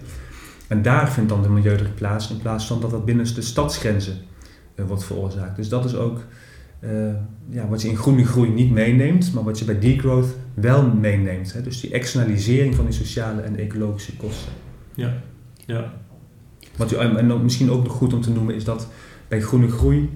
En 0.69 0.83
daar 0.83 1.13
vindt 1.13 1.29
dan 1.29 1.43
de 1.43 1.49
milieudruk 1.49 1.95
plaats 1.95 2.31
in 2.31 2.39
plaats 2.39 2.67
van 2.67 2.81
dat 2.81 2.91
dat 2.91 3.05
binnen 3.05 3.35
de 3.35 3.43
stadsgrenzen 3.43 4.19
wordt 4.87 5.05
veroorzaakt. 5.05 5.57
Dus 5.57 5.69
dat 5.69 5.85
is 5.85 5.95
ook 5.95 6.21
ja, 7.49 7.69
wat 7.69 7.83
je 7.83 7.89
in 7.89 7.97
groene 7.97 8.25
groei 8.25 8.51
niet 8.51 8.71
meeneemt, 8.71 9.33
maar 9.33 9.45
wat 9.45 9.59
je 9.59 9.65
bij 9.65 9.79
degrowth 9.79 10.37
wel 10.55 10.95
meeneemt. 10.95 11.53
Hè? 11.53 11.63
Dus 11.63 11.81
die 11.81 11.91
externalisering 11.91 12.75
van 12.75 12.85
die 12.85 12.95
sociale 12.95 13.41
en 13.41 13.57
ecologische 13.57 14.17
kosten. 14.17 14.53
Ja, 14.95 15.23
ja. 15.67 15.95
Wat 16.77 16.93
u, 16.93 16.97
en 16.97 17.43
misschien 17.43 17.71
ook 17.71 17.85
nog 17.85 17.93
goed 17.93 18.13
om 18.13 18.21
te 18.21 18.31
noemen 18.31 18.55
is 18.55 18.65
dat 18.65 18.89
bij 19.29 19.41
groene 19.41 19.69
groei 19.69 20.11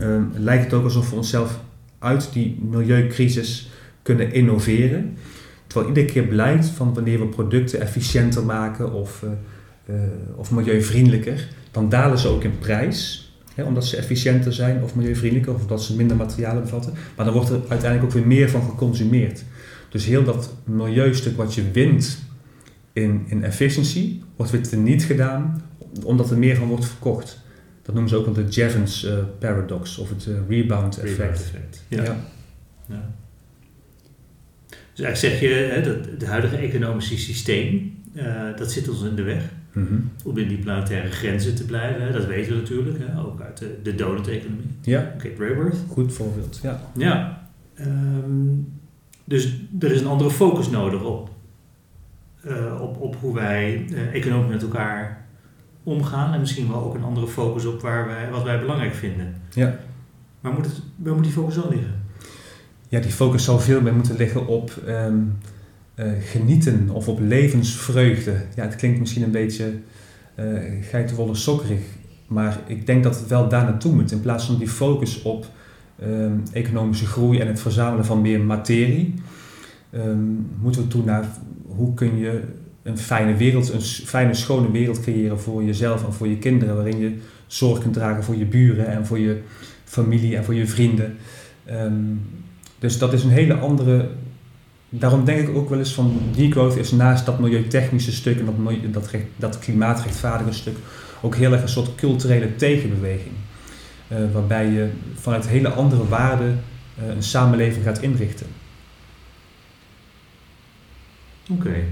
uh, 0.00 0.22
lijkt 0.32 0.64
het 0.64 0.72
ook 0.72 0.84
alsof 0.84 1.10
we 1.10 1.16
onszelf 1.16 1.60
uit 1.98 2.32
die 2.32 2.58
milieucrisis 2.70 3.70
kunnen 4.02 4.32
innoveren. 4.32 5.16
Terwijl 5.66 5.88
iedere 5.88 6.12
keer 6.12 6.24
blijkt 6.24 6.66
van 6.66 6.94
wanneer 6.94 7.18
we 7.18 7.26
producten 7.26 7.80
efficiënter 7.80 8.44
maken 8.44 8.92
of, 8.92 9.24
uh, 9.88 9.94
of 10.36 10.50
milieuvriendelijker, 10.50 11.48
dan 11.70 11.88
dalen 11.88 12.18
ze 12.18 12.28
ook 12.28 12.44
in 12.44 12.58
prijs 12.58 13.29
omdat 13.56 13.86
ze 13.86 13.96
efficiënter 13.96 14.52
zijn 14.52 14.82
of 14.82 14.94
milieuvriendelijker 14.94 15.54
of 15.54 15.66
dat 15.66 15.82
ze 15.82 15.96
minder 15.96 16.16
materialen 16.16 16.62
bevatten. 16.62 16.92
Maar 17.16 17.24
dan 17.24 17.34
wordt 17.34 17.50
er 17.50 17.60
uiteindelijk 17.68 18.04
ook 18.04 18.18
weer 18.18 18.26
meer 18.26 18.50
van 18.50 18.62
geconsumeerd. 18.62 19.44
Dus 19.88 20.04
heel 20.04 20.24
dat 20.24 20.54
milieustuk 20.64 21.36
wat 21.36 21.54
je 21.54 21.70
wint 21.70 22.18
in, 22.92 23.24
in 23.28 23.44
efficiency, 23.44 24.20
wordt 24.36 24.52
weer 24.52 24.62
teniet 24.62 25.02
gedaan 25.02 25.62
omdat 26.04 26.30
er 26.30 26.38
meer 26.38 26.56
van 26.56 26.68
wordt 26.68 26.86
verkocht. 26.86 27.40
Dat 27.82 27.94
noemen 27.94 28.10
ze 28.10 28.16
ook 28.16 28.24
wel 28.24 28.34
de 28.34 28.44
Jevons 28.44 29.04
uh, 29.04 29.12
paradox 29.38 29.98
of 29.98 30.08
het 30.08 30.26
uh, 30.26 30.34
rebound 30.48 30.98
effect. 30.98 31.18
Rebound 31.18 31.40
effect. 31.40 31.84
Ja. 31.88 32.02
ja. 32.02 32.16
ja. 32.88 33.14
Dus 34.94 35.04
eigenlijk 35.04 35.40
zeg 35.40 35.50
je, 35.50 35.56
hè, 35.56 35.82
dat 35.82 36.06
het 36.06 36.24
huidige 36.24 36.56
economische 36.56 37.18
systeem, 37.18 37.94
uh, 38.14 38.56
dat 38.56 38.72
zit 38.72 38.88
ons 38.88 39.02
in 39.02 39.14
de 39.14 39.22
weg. 39.22 39.42
Mm-hmm. 39.72 40.10
Om 40.24 40.38
in 40.38 40.48
die 40.48 40.58
planetaire 40.58 41.10
grenzen 41.10 41.54
te 41.54 41.64
blijven. 41.64 42.02
Hè. 42.02 42.12
Dat 42.12 42.26
weten 42.26 42.52
we 42.52 42.58
natuurlijk, 42.58 42.98
hè. 42.98 43.20
ook 43.20 43.40
uit 43.40 43.58
de, 43.58 43.78
de 43.82 43.94
donut-economie. 43.94 44.70
Ja. 44.80 45.14
Cape 45.18 45.48
Raworth. 45.48 45.76
Goed 45.88 46.12
voorbeeld, 46.12 46.60
ja. 46.62 46.80
Ja. 46.96 47.48
Um, 47.80 48.72
dus 49.24 49.60
er 49.80 49.92
is 49.92 50.00
een 50.00 50.06
andere 50.06 50.30
focus 50.30 50.70
nodig 50.70 51.02
op, 51.02 51.30
uh, 52.46 52.80
op, 52.80 53.00
op 53.00 53.16
hoe 53.20 53.34
wij 53.34 53.86
uh, 53.90 54.14
economisch 54.14 54.50
met 54.50 54.62
elkaar 54.62 55.26
omgaan. 55.82 56.32
En 56.34 56.40
misschien 56.40 56.68
wel 56.68 56.84
ook 56.84 56.94
een 56.94 57.04
andere 57.04 57.26
focus 57.26 57.64
op 57.64 57.80
waar 57.80 58.06
wij, 58.06 58.30
wat 58.30 58.42
wij 58.42 58.60
belangrijk 58.60 58.94
vinden. 58.94 59.34
Ja. 59.54 59.78
Maar 60.40 60.52
moet 60.52 60.66
het, 60.66 60.82
waar 60.96 61.14
moet 61.14 61.24
die 61.24 61.32
focus 61.32 61.54
dan 61.54 61.68
liggen? 61.68 62.00
ja, 62.90 63.00
die 63.00 63.12
focus 63.12 63.44
zou 63.44 63.60
veel 63.60 63.80
meer 63.80 63.94
moeten 63.94 64.16
liggen 64.16 64.46
op 64.46 64.70
ehm, 64.86 64.96
eh, 64.96 65.12
genieten 66.20 66.90
of 66.92 67.08
op 67.08 67.18
levensvreugde. 67.20 68.34
Ja, 68.54 68.62
het 68.62 68.76
klinkt 68.76 68.98
misschien 68.98 69.22
een 69.22 69.30
beetje 69.30 69.72
uh, 70.38 70.58
geitenwolle 70.90 71.34
sokkerig, 71.34 71.80
maar 72.26 72.60
ik 72.66 72.86
denk 72.86 73.04
dat 73.04 73.18
het 73.18 73.28
wel 73.28 73.48
daar 73.48 73.64
naartoe 73.64 73.94
moet. 73.94 74.12
In 74.12 74.20
plaats 74.20 74.46
van 74.46 74.58
die 74.58 74.68
focus 74.68 75.22
op 75.22 75.46
ehm, 75.98 76.32
economische 76.52 77.06
groei 77.06 77.38
en 77.38 77.46
het 77.46 77.60
verzamelen 77.60 78.04
van 78.04 78.20
meer 78.20 78.40
materie, 78.40 79.14
ehm, 79.90 80.18
moeten 80.60 80.82
we 80.82 80.88
toe 80.88 81.04
naar 81.04 81.24
hoe 81.66 81.94
kun 81.94 82.18
je 82.18 82.40
een 82.82 82.98
fijne 82.98 83.36
wereld, 83.36 83.72
een 83.72 83.80
fijne, 83.82 84.34
schone 84.34 84.70
wereld 84.70 85.00
creëren 85.00 85.40
voor 85.40 85.64
jezelf 85.64 86.04
en 86.04 86.12
voor 86.12 86.28
je 86.28 86.38
kinderen, 86.38 86.74
waarin 86.74 86.98
je 86.98 87.16
zorg 87.46 87.78
kunt 87.78 87.94
dragen 87.94 88.24
voor 88.24 88.36
je 88.36 88.46
buren 88.46 88.86
en 88.86 89.06
voor 89.06 89.18
je 89.18 89.40
familie 89.84 90.36
en 90.36 90.44
voor 90.44 90.54
je 90.54 90.66
vrienden. 90.66 91.16
dus 92.78 92.98
dat 92.98 93.12
is 93.12 93.24
een 93.24 93.30
hele 93.30 93.54
andere 93.54 94.08
daarom 94.90 95.24
denk 95.24 95.48
ik 95.48 95.56
ook 95.56 95.68
wel 95.68 95.78
eens 95.78 95.94
van 95.94 96.20
degrowth 96.36 96.76
is 96.76 96.90
naast 96.90 97.26
dat 97.26 97.38
milieutechnische 97.38 98.12
stuk 98.12 98.38
en 98.38 98.44
dat, 98.44 98.92
dat, 98.92 99.10
dat 99.36 99.58
klimaatrechtvaardige 99.58 100.52
stuk 100.52 100.76
ook 101.20 101.36
heel 101.36 101.52
erg 101.52 101.62
een 101.62 101.68
soort 101.68 101.94
culturele 101.94 102.56
tegenbeweging. 102.56 103.34
Uh, 104.12 104.18
waarbij 104.32 104.66
je 104.66 104.90
vanuit 105.14 105.48
hele 105.48 105.68
andere 105.68 106.08
waarden 106.08 106.62
uh, 107.02 107.08
een 107.08 107.22
samenleving 107.22 107.84
gaat 107.84 108.00
inrichten. 108.00 108.46
Oké. 111.50 111.68
Okay. 111.68 111.84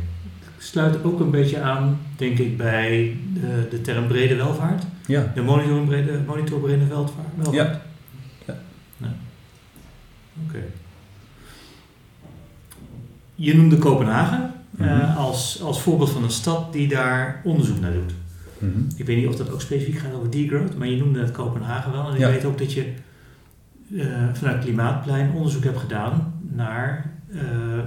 Sluit 0.59 1.05
ook 1.05 1.21
een 1.21 1.31
beetje 1.31 1.61
aan, 1.61 2.01
denk 2.17 2.39
ik, 2.39 2.57
bij 2.57 3.17
de, 3.35 3.67
de 3.71 3.81
term 3.81 4.07
brede 4.07 4.37
welvaart. 4.37 4.85
Ja. 5.07 5.33
De 5.35 5.43
monitor 5.43 5.85
brede, 5.85 6.21
monitor 6.27 6.61
brede 6.61 6.87
welvaart. 6.87 7.53
Ja. 7.53 7.81
ja. 8.45 8.59
ja. 8.97 9.15
Oké. 10.47 10.65
Je 13.41 13.57
noemde 13.57 13.79
Kopenhagen 13.79 14.53
mm 14.71 15.01
als, 15.17 15.63
als 15.63 15.81
voorbeeld 15.81 16.11
van 16.11 16.23
een 16.23 16.31
stad 16.31 16.73
die 16.73 16.89
daar 16.89 17.41
onderzoek 17.45 17.81
naar 17.81 17.93
doet. 17.93 18.13
Mm 18.59 18.73
-hmm. 18.73 18.87
Ik 18.97 19.07
weet 19.07 19.17
niet 19.17 19.27
of 19.27 19.37
dat 19.37 19.51
ook 19.51 19.61
specifiek 19.61 19.99
gaat 19.99 20.15
over 20.15 20.31
degrowth, 20.31 20.77
maar 20.77 20.89
je 20.89 20.97
noemde 20.97 21.21
het 21.21 21.31
Kopenhagen 21.31 21.93
wel. 21.93 22.09
En 22.09 22.15
ik 22.15 22.21
weet 22.21 22.45
ook 22.45 22.59
dat 22.59 22.73
je 22.73 22.93
uh, 23.89 24.07
vanuit 24.33 24.65
Klimaatplein 24.65 25.33
onderzoek 25.33 25.65
hebt 25.65 25.79
gedaan 25.79 26.35
naar 26.41 27.11
uh, 27.29 27.41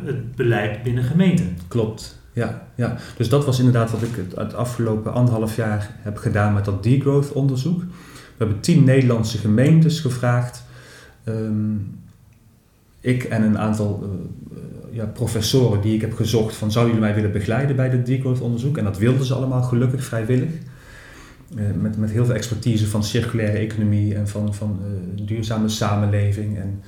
het 0.06 0.36
beleid 0.36 0.84
binnen 0.84 1.04
gemeenten. 1.04 1.58
Klopt, 1.68 2.20
ja, 2.34 2.68
ja. 2.76 2.98
Dus 3.18 3.30
dat 3.30 3.46
was 3.46 3.58
inderdaad 3.58 3.92
wat 3.92 4.02
ik 4.02 4.16
het, 4.16 4.36
het 4.36 4.54
afgelopen 4.54 5.14
anderhalf 5.14 5.56
jaar 5.56 5.96
heb 6.02 6.18
gedaan 6.18 6.54
met 6.54 6.66
dat 6.66 6.84
degrowth 6.84 7.32
onderzoek. 7.32 7.82
We 7.82 8.38
hebben 8.38 8.60
tien 8.60 8.84
Nederlandse 8.84 9.38
gemeentes 9.38 10.00
gevraagd. 10.00 10.64
Um, 11.26 12.00
ik 13.02 13.24
en 13.24 13.44
een 13.44 13.58
aantal 13.58 14.04
uh, 14.04 14.51
ja, 14.92 15.06
professoren 15.06 15.82
die 15.82 15.96
ik 15.96 16.02
heb 16.02 16.14
gezocht 16.14 16.56
van 16.56 16.72
zouden 16.72 16.94
jullie 16.94 17.10
mij 17.10 17.22
willen 17.22 17.38
begeleiden 17.38 17.76
bij 17.76 17.90
dit 17.90 18.06
degrowth 18.06 18.42
onderzoek 18.42 18.78
en 18.78 18.84
dat 18.84 18.98
wilden 18.98 19.26
ze 19.26 19.34
allemaal 19.34 19.62
gelukkig 19.62 20.04
vrijwillig. 20.04 20.50
Uh, 21.56 21.64
met, 21.82 21.98
met 21.98 22.12
heel 22.12 22.26
veel 22.26 22.36
expertise 22.36 22.88
van 22.88 23.04
circulaire 23.04 23.58
economie 23.58 24.16
en 24.16 24.28
van, 24.28 24.54
van 24.54 24.80
uh, 24.82 25.26
duurzame 25.28 25.70
samenleving. 25.70 26.58
En, 26.58 26.82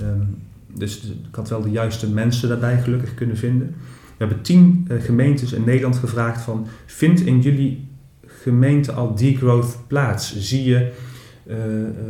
um, 0.00 0.38
dus 0.74 1.02
ik 1.28 1.34
had 1.34 1.48
wel 1.48 1.60
de 1.60 1.70
juiste 1.70 2.10
mensen 2.10 2.48
daarbij 2.48 2.82
gelukkig 2.82 3.14
kunnen 3.14 3.36
vinden. 3.36 3.74
We 3.90 4.24
hebben 4.24 4.42
tien 4.42 4.88
uh, 4.90 5.02
gemeentes 5.02 5.52
in 5.52 5.64
Nederland 5.64 5.96
gevraagd 5.96 6.42
van 6.42 6.66
vindt 6.86 7.20
in 7.20 7.40
jullie 7.40 7.88
gemeente 8.26 8.92
al 8.92 9.14
degrowth 9.14 9.78
plaats? 9.86 10.38
Zie 10.38 10.64
je 10.64 10.92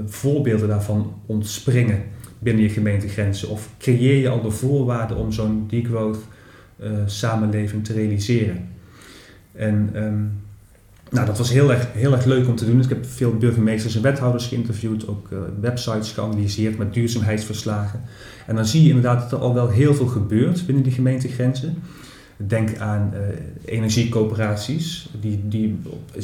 voorbeelden 0.06 0.68
daarvan 0.68 1.14
ontspringen? 1.26 2.02
Binnen 2.38 2.62
je 2.62 2.68
gemeentegrenzen? 2.68 3.48
Of 3.48 3.68
creëer 3.78 4.20
je 4.20 4.28
al 4.28 4.42
de 4.42 4.50
voorwaarden 4.50 5.16
om 5.16 5.32
zo'n 5.32 5.64
degrowth 5.68 6.18
uh, 6.80 6.90
samenleving 7.06 7.84
te 7.84 7.92
realiseren? 7.92 8.68
En 9.52 9.90
um, 9.94 10.32
nou, 11.10 11.26
dat 11.26 11.38
was 11.38 11.50
heel 11.50 11.72
erg, 11.72 11.86
heel 11.92 12.12
erg 12.12 12.24
leuk 12.24 12.48
om 12.48 12.56
te 12.56 12.66
doen. 12.66 12.80
ik 12.80 12.88
heb 12.88 13.06
veel 13.06 13.36
burgemeesters 13.36 13.96
en 13.96 14.02
wethouders 14.02 14.46
geïnterviewd, 14.46 15.08
ook 15.08 15.28
uh, 15.32 15.38
websites 15.60 16.12
geanalyseerd 16.12 16.78
met 16.78 16.94
duurzaamheidsverslagen. 16.94 18.00
En 18.46 18.54
dan 18.54 18.66
zie 18.66 18.82
je 18.82 18.88
inderdaad 18.88 19.20
dat 19.20 19.32
er 19.32 19.46
al 19.46 19.54
wel 19.54 19.68
heel 19.68 19.94
veel 19.94 20.06
gebeurt 20.06 20.66
binnen 20.66 20.84
die 20.84 20.92
gemeentegrenzen. 20.92 21.74
Denk 22.36 22.78
aan 22.78 23.12
uh, 23.14 23.20
energiecoöperaties, 23.64 25.08
die, 25.20 25.40
die 25.48 25.78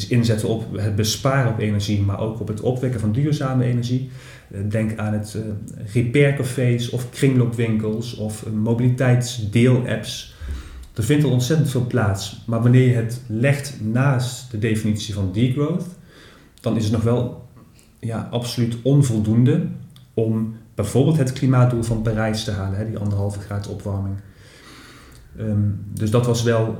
inzetten 0.08 0.48
op 0.48 0.64
het 0.76 0.96
besparen 0.96 1.52
op 1.52 1.58
energie, 1.58 2.02
maar 2.02 2.20
ook 2.20 2.40
op 2.40 2.48
het 2.48 2.60
opwekken 2.60 3.00
van 3.00 3.12
duurzame 3.12 3.64
energie. 3.64 4.10
Uh, 4.52 4.60
denk 4.68 4.98
aan 4.98 5.12
het 5.12 5.34
uh, 5.36 5.42
repaircafés 5.92 6.90
of 6.90 7.10
kringloopwinkels 7.10 8.16
of 8.16 8.50
mobiliteitsdeelapps. 8.50 10.34
Er 10.94 11.04
vindt 11.04 11.24
al 11.24 11.30
ontzettend 11.30 11.70
veel 11.70 11.86
plaats, 11.86 12.42
maar 12.46 12.62
wanneer 12.62 12.88
je 12.88 12.94
het 12.94 13.22
legt 13.26 13.76
naast 13.80 14.50
de 14.50 14.58
definitie 14.58 15.14
van 15.14 15.32
degrowth, 15.32 15.86
dan 16.60 16.76
is 16.76 16.82
het 16.82 16.92
nog 16.92 17.02
wel 17.02 17.48
ja, 17.98 18.28
absoluut 18.30 18.76
onvoldoende 18.82 19.66
om 20.14 20.54
bijvoorbeeld 20.74 21.18
het 21.18 21.32
klimaatdoel 21.32 21.82
van 21.82 22.02
Parijs 22.02 22.44
te 22.44 22.50
halen, 22.50 22.78
hè, 22.78 22.86
die 22.86 22.98
anderhalve 22.98 23.40
graad 23.40 23.68
opwarming. 23.68 24.14
Um, 25.38 25.84
dus 25.94 26.10
dat 26.10 26.26
was 26.26 26.42
wel, 26.42 26.76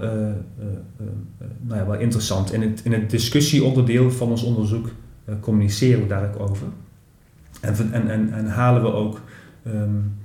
nou 1.61 1.81
ja, 1.81 1.87
wel 1.87 1.99
interessant. 1.99 2.52
In 2.52 2.62
het, 2.62 2.81
in 2.85 2.93
het 2.93 3.11
discussieonderdeel 3.11 4.11
van 4.11 4.31
ons 4.31 4.43
onderzoek 4.43 4.88
communiceren 5.41 6.00
we 6.00 6.07
daar 6.07 6.29
ook 6.29 6.50
over. 6.50 6.67
En, 7.62 7.92
en, 7.92 8.11
en, 8.11 8.33
en 8.33 8.47
halen 8.47 8.83
we 8.83 8.92
ook 8.92 9.21
um, 9.66 10.21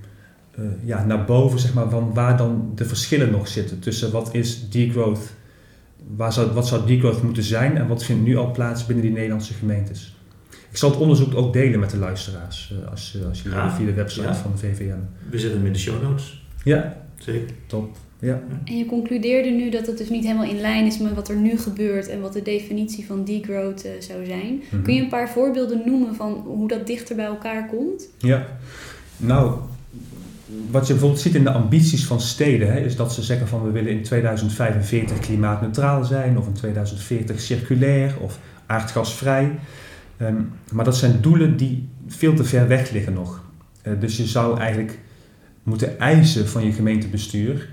ja, 0.84 1.06
naar 1.06 1.25
boven 1.25 1.60
zeg 1.60 1.74
maar, 1.74 1.89
van 1.89 2.13
waar 2.13 2.38
dan 2.38 2.72
de 2.75 2.86
verschillen 2.86 3.32
nog 3.32 3.48
zitten 3.48 3.79
tussen 3.79 4.12
wat 4.12 4.34
is 4.34 4.70
degrowth, 4.70 5.34
waar 6.15 6.34
zou, 6.34 6.51
wat 6.51 6.67
zou 6.67 6.86
degrowth 6.86 7.24
moeten 7.24 7.44
zijn 7.44 7.77
en 7.77 7.88
wat 7.88 8.03
vindt 8.03 8.24
nu 8.24 8.38
al 8.38 8.51
plaats 8.51 8.86
binnen 8.86 9.06
die 9.06 9.13
Nederlandse 9.13 9.53
gemeentes. 9.53 10.15
Ik 10.70 10.77
zal 10.77 10.89
het 10.89 11.00
onderzoek 11.00 11.36
ook 11.36 11.53
delen 11.53 11.79
met 11.79 11.89
de 11.89 11.98
luisteraars 11.98 12.74
als, 12.89 13.17
als 13.29 13.41
je 13.41 13.50
ja, 13.50 13.72
via 13.75 13.86
de 13.86 13.94
website 13.94 14.27
ja. 14.27 14.36
van 14.36 14.51
de 14.51 14.58
VVM. 14.58 14.98
We 15.29 15.39
zetten 15.39 15.58
hem 15.58 15.67
in 15.67 15.74
de 15.74 15.79
show 15.79 16.01
notes. 16.03 16.46
Ja, 16.63 16.98
zeker. 17.17 17.50
Top. 17.67 17.98
Ja. 18.20 18.42
En 18.66 18.78
je 18.78 18.86
concludeerde 18.86 19.50
nu 19.50 19.70
dat 19.70 19.88
het 19.88 19.98
dus 19.98 20.10
niet 20.10 20.24
helemaal 20.24 20.50
in 20.50 20.62
lijn 20.62 20.86
is 20.86 20.98
met 20.98 21.14
wat 21.14 21.30
er 21.30 21.36
nu 21.36 21.58
gebeurt 21.58 22.08
en 22.08 22.22
wat 22.22 22.34
de 22.34 22.42
definitie 22.42 23.06
van 23.06 23.24
degrowth 23.26 23.86
uh, 23.86 23.92
zou 24.00 24.26
zijn. 24.26 24.54
Mm 24.54 24.62
-hmm. 24.70 24.82
Kun 24.82 24.94
je 24.94 25.02
een 25.02 25.10
paar 25.10 25.30
voorbeelden 25.30 25.82
noemen 25.86 26.16
van 26.16 26.34
hoe 26.46 26.68
dat 26.68 26.88
dichter 26.88 27.16
bij 27.16 27.26
elkaar 27.26 27.68
komt? 27.68 28.10
Ja, 28.18 28.48
nou, 29.18 29.60
wat 30.72 30.88
je 30.88 30.94
bijvoorbeeld 30.94 31.22
ziet 31.22 31.36
in 31.36 31.44
de 31.44 31.52
ambities 31.52 32.06
van 32.06 32.22
steden, 32.22 32.74
hè, 32.74 32.80
is 32.80 32.96
dat 32.96 33.14
ze 33.14 33.24
zeggen 33.24 33.48
van 33.48 33.64
we 33.64 33.72
willen 33.72 33.92
in 33.92 34.04
2045 34.04 35.20
klimaatneutraal 35.20 36.04
zijn 36.04 36.38
of 36.38 36.48
in 36.48 36.54
2040 36.54 37.42
circulair 37.42 38.16
of 38.22 38.40
aardgasvrij. 38.66 39.60
Um, 40.22 40.52
maar 40.72 40.86
dat 40.86 40.98
zijn 40.98 41.22
doelen 41.22 41.58
die 41.58 41.90
veel 42.08 42.34
te 42.34 42.44
ver 42.44 42.68
weg 42.68 42.92
liggen 42.92 43.14
nog. 43.14 43.44
Uh, 43.84 43.94
dus 44.00 44.18
je 44.18 44.26
zou 44.26 44.60
eigenlijk 44.60 45.00
moeten 45.64 46.00
eisen 46.00 46.48
van 46.48 46.66
je 46.66 46.72
gemeentebestuur 46.72 47.70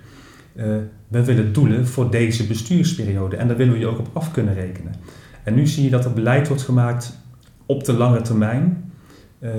we 1.08 1.24
willen 1.24 1.52
doelen 1.52 1.86
voor 1.86 2.10
deze 2.10 2.46
bestuursperiode 2.46 3.36
en 3.36 3.48
daar 3.48 3.56
willen 3.56 3.72
we 3.72 3.78
je 3.78 3.86
ook 3.86 3.98
op 3.98 4.10
af 4.12 4.30
kunnen 4.30 4.54
rekenen. 4.54 4.94
En 5.42 5.54
nu 5.54 5.66
zie 5.66 5.84
je 5.84 5.90
dat 5.90 6.04
er 6.04 6.12
beleid 6.12 6.48
wordt 6.48 6.62
gemaakt 6.62 7.18
op 7.66 7.84
de 7.84 7.92
lange 7.92 8.20
termijn, 8.20 8.92
uh, 9.40 9.50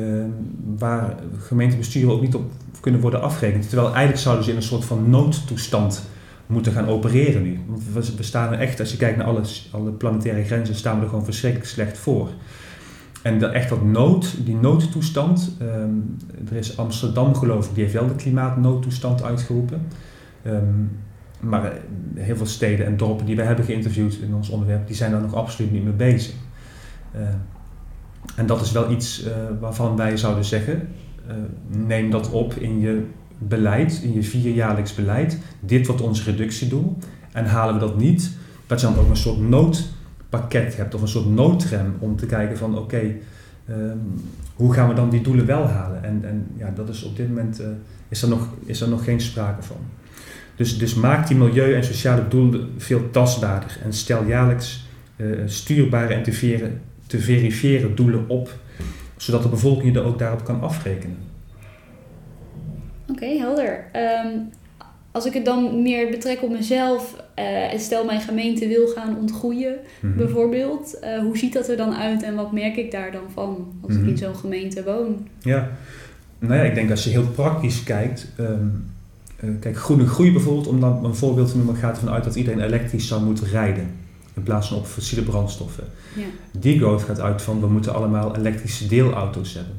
waar 0.78 1.16
gemeentebesturen 1.40 2.14
ook 2.14 2.22
niet 2.22 2.36
op 2.36 2.52
kunnen 2.80 3.02
worden 3.02 3.22
afgerekend. 3.22 3.70
Terwijl 3.70 3.88
eigenlijk 3.88 4.20
zouden 4.20 4.44
ze 4.44 4.52
in 4.52 4.56
een 4.56 4.64
soort 4.64 4.86
van 4.86 5.10
noodtoestand 5.10 6.04
moeten 6.46 6.72
gaan 6.72 6.88
opereren 6.88 7.44
nu. 7.44 7.60
Want 7.68 8.16
we, 8.16 8.24
staan 8.24 8.54
er 8.54 8.60
echt, 8.60 8.80
als 8.80 8.92
je 8.92 8.98
kijkt 8.98 9.18
naar 9.18 9.28
alle 9.72 9.92
planetaire 9.92 10.44
grenzen, 10.44 10.76
staan 10.76 10.96
we 10.96 11.04
er 11.04 11.10
gewoon 11.10 11.26
verschrikkelijk 11.26 11.70
slecht 11.70 11.98
voor. 11.98 12.30
En 13.22 13.40
de, 13.40 13.46
echt 13.46 13.70
dat 13.70 13.84
nood, 13.84 14.36
die 14.46 14.56
noodtoestand, 14.56 15.58
um, 15.62 16.18
er 16.50 16.56
is 16.56 16.78
Amsterdam 16.78 17.36
geloof 17.36 17.68
ik, 17.68 17.74
die 17.74 17.84
heeft 17.84 17.96
wel 17.96 18.08
de 18.08 18.16
klimaatnoodtoestand 18.16 19.24
uitgeroepen. 19.24 19.88
Um, 20.48 20.92
maar 21.40 21.66
eh, 21.66 21.78
heel 22.16 22.36
veel 22.36 22.46
steden 22.46 22.86
en 22.86 22.98
dorpen 22.98 23.26
die 23.26 23.36
we 23.36 23.42
hebben 23.42 23.66
geïnterviewd 23.66 24.14
in 24.22 24.34
ons 24.34 24.50
onderwerp, 24.50 24.88
die 24.88 24.96
zijn 24.96 25.12
daar 25.12 25.22
nog 25.22 25.36
absoluut 25.36 25.72
niet 25.72 25.84
mee 25.84 25.94
bezig. 25.94 26.34
Uh, 27.16 27.22
en 28.36 28.46
dat 28.46 28.62
is 28.62 28.72
wel 28.72 28.92
iets 28.92 29.26
uh, 29.26 29.32
waarvan 29.60 29.96
wij 29.96 30.18
zouden 30.18 30.46
zeggen, 30.46 30.88
neem 31.68 32.12
dat 32.12 32.32
op 32.32 32.54
in 32.54 32.80
je 32.80 33.04
beleid, 33.38 34.00
in 34.04 34.14
je 34.14 34.24
vierjaarlijks 34.24 34.96
beleid. 34.96 35.40
Dit 35.60 35.88
wordt 35.88 36.02
ons 36.02 36.26
reductiedoel. 36.26 36.98
En 37.32 37.46
halen 37.46 37.74
we 37.74 37.80
dat 37.80 37.98
niet, 37.98 38.32
dat 38.68 38.82
je 38.82 38.86
dan 38.88 38.98
ook 38.98 39.10
een 39.10 39.18
soort 39.18 39.40
noodpakket 39.40 40.78
hebt 40.78 40.96
of 40.96 41.02
een 41.02 41.08
soort 41.08 41.30
noodrem 41.30 41.96
om 42.00 42.16
te 42.16 42.26
kijken 42.26 42.58
van 42.58 42.78
oké, 42.78 43.16
um, 43.70 44.14
hoe 44.56 44.74
gaan 44.74 44.88
we 44.88 44.94
dan 44.94 45.10
die 45.10 45.22
doelen 45.22 45.46
wel 45.46 45.68
halen? 45.68 46.04
En, 46.04 46.26
en 46.26 46.48
ja, 46.58 46.72
dat 46.76 46.90
is 46.90 47.04
op 47.04 47.16
dit 47.16 47.28
moment 47.28 47.62
is, 48.08 48.22
er 48.22 48.30
nog, 48.30 48.48
is 48.66 48.82
er 48.82 48.90
nog 48.90 49.04
geen 49.04 49.22
sprake 49.22 49.62
van. 49.64 49.78
Dus, 50.56 50.78
dus 50.78 50.94
maak 50.94 51.28
die 51.28 51.38
milieu- 51.38 51.74
en 51.76 51.84
sociale 51.84 52.28
doelen 52.28 52.74
veel 52.78 53.10
tastbaarder 53.12 53.78
en 53.84 53.94
stel 53.94 54.24
jaarlijks 54.24 54.88
uh, 55.18 55.40
stuurbare 55.46 56.14
en 56.14 56.24
te, 57.08 57.20
verifiëren 57.20 57.96
doelen 57.96 58.30
op, 58.30 58.54
zodat 59.18 59.44
de 59.44 59.50
bevolking 59.50 59.94
je 59.94 60.00
er 60.00 60.06
ook 60.06 60.20
daarop 60.20 60.44
kan 60.44 60.62
afrekenen. 60.62 61.18
Oké, 63.10 63.26
helder. 63.26 63.86
Ehm, 63.92 64.28
als 65.12 65.26
ik 65.26 65.34
het 65.34 65.46
dan 65.46 65.82
meer 65.82 66.10
betrek 66.10 66.44
op 66.44 66.52
mezelf, 66.52 67.16
uh, 67.40 67.74
en 67.74 67.80
stel 67.80 68.06
mijn 68.06 68.22
gemeente 68.22 68.68
wil 68.68 68.88
gaan 68.88 69.18
ontgroeien, 69.18 69.76
Mhm. 70.00 70.18
bijvoorbeeld, 70.18 71.00
eh, 71.00 71.20
hoe 71.20 71.38
ziet 71.38 71.54
dat 71.54 71.70
er 71.70 71.78
dan 71.78 71.94
uit 71.96 72.24
en 72.24 72.36
wat 72.36 72.52
merk 72.52 72.76
ik 72.76 72.92
daar 72.92 73.12
dan 73.12 73.24
van 73.34 73.74
als 73.82 73.94
ik 73.96 74.00
Mhm. 74.02 74.10
in 74.10 74.18
zo'n 74.18 74.36
gemeente 74.36 74.84
woon? 74.84 75.28
Ja, 75.40 75.70
nou 76.40 76.54
ja, 76.56 76.62
ik 76.62 76.76
denk 76.76 76.90
als 76.92 77.04
je 77.04 77.10
heel 77.10 77.28
praktisch 77.28 77.84
kijkt. 77.84 78.28
ehm, 78.38 78.52
eh, 78.52 78.58
kijk, 79.60 79.78
groene 79.78 80.08
groei 80.08 80.32
bijvoorbeeld, 80.32 80.68
om 80.68 80.80
dan 80.80 81.06
een 81.06 81.16
voorbeeld 81.16 81.52
te 81.52 81.58
noemen, 81.58 81.76
gaat 81.76 81.96
ervan 81.96 82.14
uit 82.14 82.24
dat 82.24 82.36
iedereen 82.36 82.60
elektrisch 82.60 83.08
zou 83.08 83.24
moeten 83.24 83.48
rijden. 83.48 83.88
In 84.34 84.44
plaats 84.44 84.68
van 84.68 84.78
op 84.78 84.86
fossiele 84.86 85.24
brandstoffen. 85.24 85.84
Ja. 86.16 86.24
Die 86.60 86.78
growth 86.78 87.04
gaat 87.04 87.20
uit 87.20 87.42
van 87.42 87.60
we 87.60 87.68
moeten 87.68 87.94
allemaal 87.94 88.36
elektrische 88.36 88.88
deelauto's 88.88 89.54
hebben. 89.54 89.74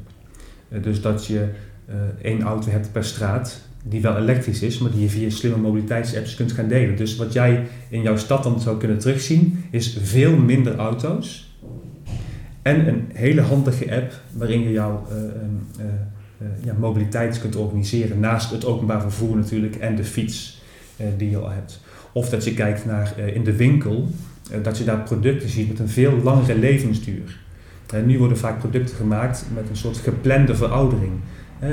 Eh, 0.69 0.83
dus 0.83 1.01
dat 1.01 1.25
je 1.25 1.49
eh, 1.85 1.95
één 2.21 2.41
auto 2.41 2.69
hebt 2.69 2.91
per 2.91 3.03
straat 3.03 3.61
die 3.83 4.01
wel 4.01 4.17
elektrisch 4.17 4.61
is, 4.61 4.77
maar 4.77 4.91
die 4.91 5.01
je 5.01 5.09
via 5.09 5.29
slimme 5.29 5.57
mobiliteitsapps 5.57 6.35
kunt 6.35 6.51
gaan 6.51 6.67
delen. 6.67 6.95
Dus 6.95 7.15
wat 7.15 7.33
jij 7.33 7.67
in 7.89 8.01
jouw 8.01 8.17
stad 8.17 8.43
dan 8.43 8.61
zou 8.61 8.77
kunnen 8.77 8.97
terugzien, 8.97 9.63
is 9.71 9.97
veel 10.01 10.37
minder 10.37 10.75
auto's 10.75 11.47
en 12.67 12.87
een 12.87 13.09
hele 13.13 13.41
handige 13.41 13.95
app 13.95 14.13
waarin 14.31 14.61
je 14.61 14.71
jouw 14.71 15.07
eh, 15.09 15.17
eh, 15.17 15.31
eh, 15.79 15.85
ja, 16.63 16.73
mobiliteit 16.79 17.39
kunt 17.39 17.55
organiseren. 17.55 18.19
Naast 18.19 18.51
het 18.51 18.65
openbaar 18.65 19.01
vervoer 19.01 19.35
natuurlijk 19.35 19.75
en 19.75 19.95
de 19.95 20.03
fiets 20.03 20.61
eh, 20.97 21.07
die 21.17 21.29
je 21.29 21.37
al 21.37 21.49
hebt. 21.49 21.81
Of 22.17 22.29
dat 22.29 22.43
je 22.43 22.53
kijkt 22.53 22.85
naar 22.85 23.13
eh, 23.17 23.35
in 23.35 23.43
de 23.43 23.55
winkel, 23.55 24.07
eh, 24.51 24.63
dat 24.63 24.77
je 24.77 24.83
daar 24.83 24.99
producten 24.99 25.49
ziet 25.49 25.67
met 25.67 25.79
een 25.79 25.89
veel 25.89 26.21
langere 26.23 26.57
levensduur. 26.57 27.39
Eh, 27.93 28.03
nu 28.03 28.19
worden 28.19 28.37
vaak 28.37 28.59
producten 28.59 28.95
gemaakt 28.95 29.45
met 29.53 29.69
een 29.69 29.77
soort 29.77 29.97
geplande 29.97 30.55
veroudering. 30.55 31.11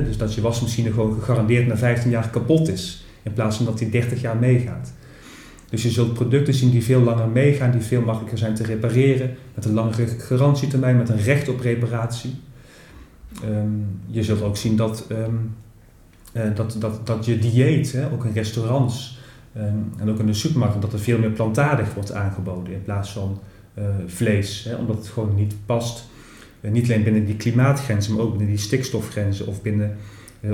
Dus 0.05 0.17
dat 0.17 0.35
je 0.35 0.41
wasmachine 0.41 0.93
gewoon 0.93 1.15
gegarandeerd 1.15 1.67
na 1.67 1.77
15 1.77 2.11
jaar 2.11 2.29
kapot 2.31 2.69
is, 2.69 3.07
in 3.23 3.33
plaats 3.33 3.57
van 3.57 3.65
dat 3.65 3.79
die 3.79 3.89
30 3.89 4.21
jaar 4.21 4.37
meegaat. 4.37 4.93
Dus 5.71 5.83
je 5.83 5.91
zult 5.91 6.15
producten 6.15 6.55
zien 6.55 6.71
die 6.71 6.85
veel 6.85 7.01
langer 7.01 7.29
meegaan, 7.29 7.71
die 7.71 7.81
veel 7.81 8.01
makkelijker 8.01 8.39
zijn 8.39 8.55
te 8.55 8.63
repareren, 8.63 9.37
met 9.55 9.65
een 9.65 9.73
langere 9.73 10.07
garantietermijn, 10.07 10.97
met 10.97 11.09
een 11.09 11.23
recht 11.23 11.49
op 11.49 11.61
reparatie. 11.61 12.35
Ehm, 13.43 13.69
je 14.07 14.23
zult 14.23 14.43
ook 14.43 14.57
zien 14.57 14.77
dat, 14.77 15.07
ehm, 15.09 15.35
eh, 16.33 16.55
dat, 16.55 16.77
dat, 16.79 17.07
dat 17.07 17.25
je 17.25 17.39
dieet, 17.39 17.93
hè, 17.93 18.13
ook 18.13 18.25
in 18.25 18.33
restaurants 18.33 19.19
ehm, 19.53 19.79
en 19.97 20.11
ook 20.11 20.19
in 20.19 20.27
de 20.27 20.35
supermarkten, 20.35 20.81
dat 20.81 20.93
er 20.93 20.99
veel 20.99 21.19
meer 21.19 21.31
plantaardig 21.31 21.95
wordt 21.95 22.13
aangeboden 22.13 22.73
in 22.73 22.83
plaats 22.83 23.13
van 23.13 23.41
eh, 23.75 23.85
vlees, 24.07 24.65
hè, 24.65 24.75
omdat 24.75 24.97
het 24.97 25.09
gewoon 25.09 25.35
niet 25.35 25.55
past. 25.67 26.09
Eh, 26.61 26.71
niet 26.71 26.85
alleen 26.85 27.03
binnen 27.03 27.25
die 27.25 27.37
klimaatgrenzen, 27.37 28.15
maar 28.15 28.23
ook 28.23 28.31
binnen 28.31 28.49
die 28.49 28.59
stikstofgrenzen 28.59 29.47
of 29.47 29.63
binnen 29.63 29.97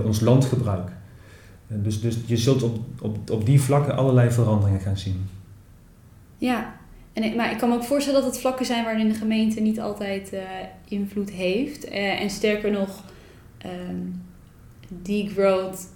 ons 0.05 0.21
landgebruik. 0.21 0.89
Dus, 1.67 2.01
dus 2.01 2.19
je 2.27 2.37
zult 2.37 2.63
op, 2.63 2.79
op, 3.01 3.31
op 3.31 3.47
die 3.47 3.61
vlakken 3.61 3.97
allerlei 3.97 4.31
veranderingen 4.31 4.81
gaan 4.81 4.99
zien. 4.99 5.27
Ja, 6.39 6.80
en, 7.23 7.37
maar 7.37 7.51
ik 7.51 7.59
kan 7.59 7.69
me 7.69 7.75
ook 7.75 7.85
voorstellen 7.85 8.23
dat 8.23 8.31
het 8.31 8.41
vlakken 8.41 8.67
zijn 8.67 8.85
waarin 8.85 9.09
de 9.09 9.15
gemeente 9.15 9.61
niet 9.61 9.81
altijd 9.81 10.33
eh, 10.33 10.43
invloed 10.89 11.31
heeft. 11.31 11.85
Eh, 11.85 12.21
en 12.21 12.31
sterker 12.31 12.71
nog, 12.71 13.05
ehm 13.59 14.29
degrowth 15.03 15.89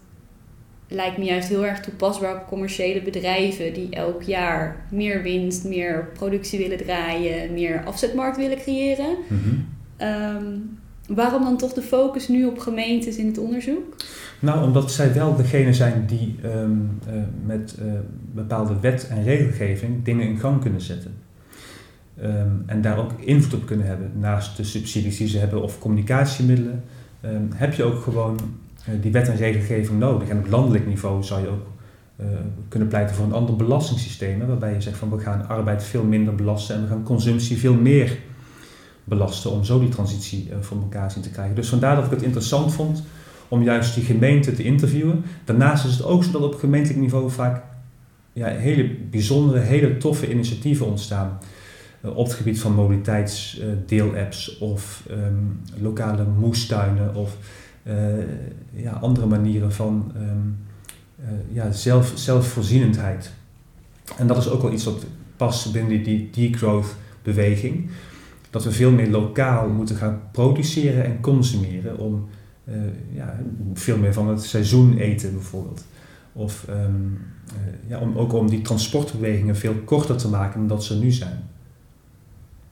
lijkt 0.89 1.19
me 1.19 1.25
juist 1.25 1.49
heel 1.49 1.67
erg 1.67 1.81
toepasbaar 1.81 2.37
op 2.37 2.47
commerciële 2.47 3.03
bedrijven 3.03 3.73
die 3.73 3.91
elk 3.91 4.23
jaar 4.23 4.87
meer 4.91 5.23
winst, 5.23 5.65
meer 5.65 6.11
productie 6.13 6.59
willen 6.59 6.79
draaien, 6.79 7.53
meer 7.53 7.85
afzetmarkt 7.85 8.37
willen 8.37 8.59
creëren. 8.59 9.17
Ehm, 9.97 10.57
waarom 11.07 11.43
dan 11.43 11.57
toch 11.57 11.73
de 11.73 11.83
focus 11.83 12.29
nu 12.29 12.47
op 12.47 12.59
gemeentes 12.59 13.17
in 13.17 13.27
het 13.27 13.39
onderzoek? 13.39 13.95
Nou, 14.39 14.65
omdat 14.65 14.93
zij 14.93 15.15
wel 15.15 15.37
degene 15.37 15.73
zijn 15.73 16.07
die 16.07 16.37
ehm, 16.43 16.71
eh, 17.07 17.15
met 17.45 17.77
eh, 17.79 17.87
bepaalde 18.33 18.81
wet 18.81 19.09
en 19.09 19.23
regelgeving 19.23 20.05
dingen 20.05 20.27
in 20.27 20.39
gang 20.39 20.61
kunnen 20.61 20.81
zetten. 20.81 21.15
Ehm, 22.21 22.49
en 22.67 22.81
daar 22.81 22.99
ook 22.99 23.11
invloed 23.19 23.55
op 23.55 23.67
kunnen 23.67 23.87
hebben. 23.87 24.13
Naast 24.19 24.57
de 24.57 24.65
subsidies 24.65 25.17
die 25.17 25.29
ze 25.29 25.39
hebben 25.39 25.63
of 25.63 25.79
communicatiemiddelen, 25.79 26.83
ehm, 27.21 27.43
heb 27.55 27.75
je 27.75 27.85
ook 27.85 28.03
gewoon 28.03 28.39
eh, 28.85 28.95
die 29.01 29.13
wet 29.13 29.29
en 29.29 29.37
regelgeving 29.37 29.99
nodig. 29.99 30.29
En 30.29 30.39
op 30.39 30.51
landelijk 30.51 30.87
niveau 30.87 31.23
zou 31.23 31.41
je 31.41 31.49
ook 31.49 31.67
kunnen 32.69 32.89
pleiten 32.89 33.15
voor 33.15 33.25
een 33.25 33.33
ander 33.33 33.57
belastingssysteem. 33.57 34.47
waarbij 34.47 34.73
je 34.73 34.81
zegt 34.81 34.97
van 34.97 35.11
we 35.11 35.19
gaan 35.19 35.49
arbeid 35.49 35.85
veel 35.85 36.05
minder 36.05 36.35
belasten 36.35 36.77
en 36.77 36.83
we 36.83 36.89
gaan 36.89 37.03
consumptie 37.03 37.57
veel 37.57 37.75
meer 37.75 38.19
belasten 39.05 39.51
om 39.51 39.65
zo 39.65 39.81
die 39.81 39.89
transitie 39.89 40.49
eh, 40.51 40.57
voor 40.61 40.77
elkaar 40.77 41.11
zien 41.11 41.23
te 41.23 41.31
krijgen. 41.31 41.55
Dus 41.55 41.69
vandaar 41.69 41.97
dat 41.97 42.05
ik 42.05 42.11
het 42.11 42.23
interessant 42.23 42.73
vond 42.73 43.03
om 43.49 43.63
juist 43.63 43.95
die 43.95 44.05
gemeente 44.05 44.53
te 44.53 44.63
interviewen. 44.63 45.25
Daarnaast 45.45 45.85
is 45.85 45.93
het 45.93 46.05
ook 46.05 46.25
zo 46.25 46.31
dat 46.31 46.43
op 46.43 46.55
gemeentelijk 46.55 47.01
niveau 47.01 47.31
vaak 47.31 47.63
ja, 48.33 48.47
hele 48.47 48.91
bijzondere, 49.11 49.59
hele 49.59 49.97
toffe 49.97 50.31
initiatieven 50.31 50.87
ontstaan. 50.87 51.39
Eh, 52.05 52.17
op 52.17 52.27
het 52.27 52.35
gebied 52.35 52.61
van 52.61 52.75
mobiliteitsdeelapps 52.75 54.59
of 54.59 55.03
ehm, 55.11 55.83
lokale 55.83 56.25
moestuinen 56.39 57.15
of 57.15 57.37
eh, 57.83 57.97
ja, 58.73 58.93
andere 58.93 59.27
manieren 59.27 59.73
van 59.73 60.13
ehm, 60.15 60.25
eh, 61.25 61.55
ja, 61.55 61.73
zelf, 61.73 62.13
zelfvoorzienendheid. 62.15 63.33
En 64.19 64.27
dat 64.27 64.37
is 64.37 64.49
ook 64.49 64.63
wel 64.63 64.73
iets 64.73 64.85
wat 64.85 65.07
past 65.37 65.73
binnen 65.73 66.03
die, 66.03 66.31
die 66.31 66.51
degrowth 66.51 66.97
beweging. 67.23 67.91
Dat 68.55 68.65
we 68.65 68.73
veel 68.73 68.91
meer 68.91 69.11
lokaal 69.11 69.69
moeten 69.69 69.97
gaan 69.97 70.21
produceren 70.33 71.05
en 71.05 71.21
consumeren 71.21 71.99
om 71.99 72.29
eh, 72.65 72.75
ja, 73.13 73.41
veel 73.75 73.99
meer 73.99 74.13
van 74.13 74.29
het 74.29 74.43
seizoen 74.43 74.99
eten 74.99 75.33
bijvoorbeeld. 75.33 75.85
Of 76.33 76.65
ehm, 76.69 76.95
eh, 77.47 77.91
ja, 77.91 77.99
om, 77.99 78.17
ook 78.17 78.33
om 78.33 78.51
die 78.51 78.63
transportbewegingen 78.63 79.57
veel 79.57 79.75
korter 79.75 80.17
te 80.17 80.29
maken 80.29 80.59
dan 80.59 80.69
dat 80.69 80.85
ze 80.85 80.99
nu 80.99 81.11
zijn. 81.11 81.43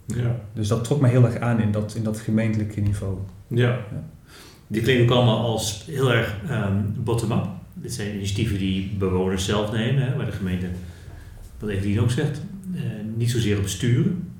Ja. 0.06 0.40
Dus 0.52 0.68
dat 0.68 0.84
trok 0.84 1.00
me 1.00 1.08
heel 1.08 1.24
erg 1.24 1.38
aan 1.38 1.60
in 1.60 1.72
dat, 1.72 1.94
in 1.94 2.02
dat 2.02 2.18
gemeentelijke 2.18 2.80
niveau. 2.80 3.16
Ja. 3.46 3.78
Die 4.66 4.82
klinken 4.82 5.04
ook 5.04 5.10
allemaal 5.10 5.46
als 5.46 5.84
heel 5.86 6.12
erg 6.12 6.36
ehm, 6.48 6.82
bottom-up. 6.96 7.46
Dit 7.74 7.92
zijn 7.92 8.14
initiatieven 8.14 8.58
die 8.58 8.94
bewoners 8.98 9.44
zelf 9.44 9.72
nemen, 9.72 10.02
hè, 10.02 10.16
waar 10.16 10.26
de 10.26 10.32
gemeente, 10.32 10.66
wat 11.58 11.70
Evelien 11.70 12.00
ook 12.00 12.10
zegt, 12.10 12.40
eh, 12.74 12.82
niet 13.16 13.30
zozeer 13.30 13.58
op 13.58 13.66
sturen. 13.66 14.31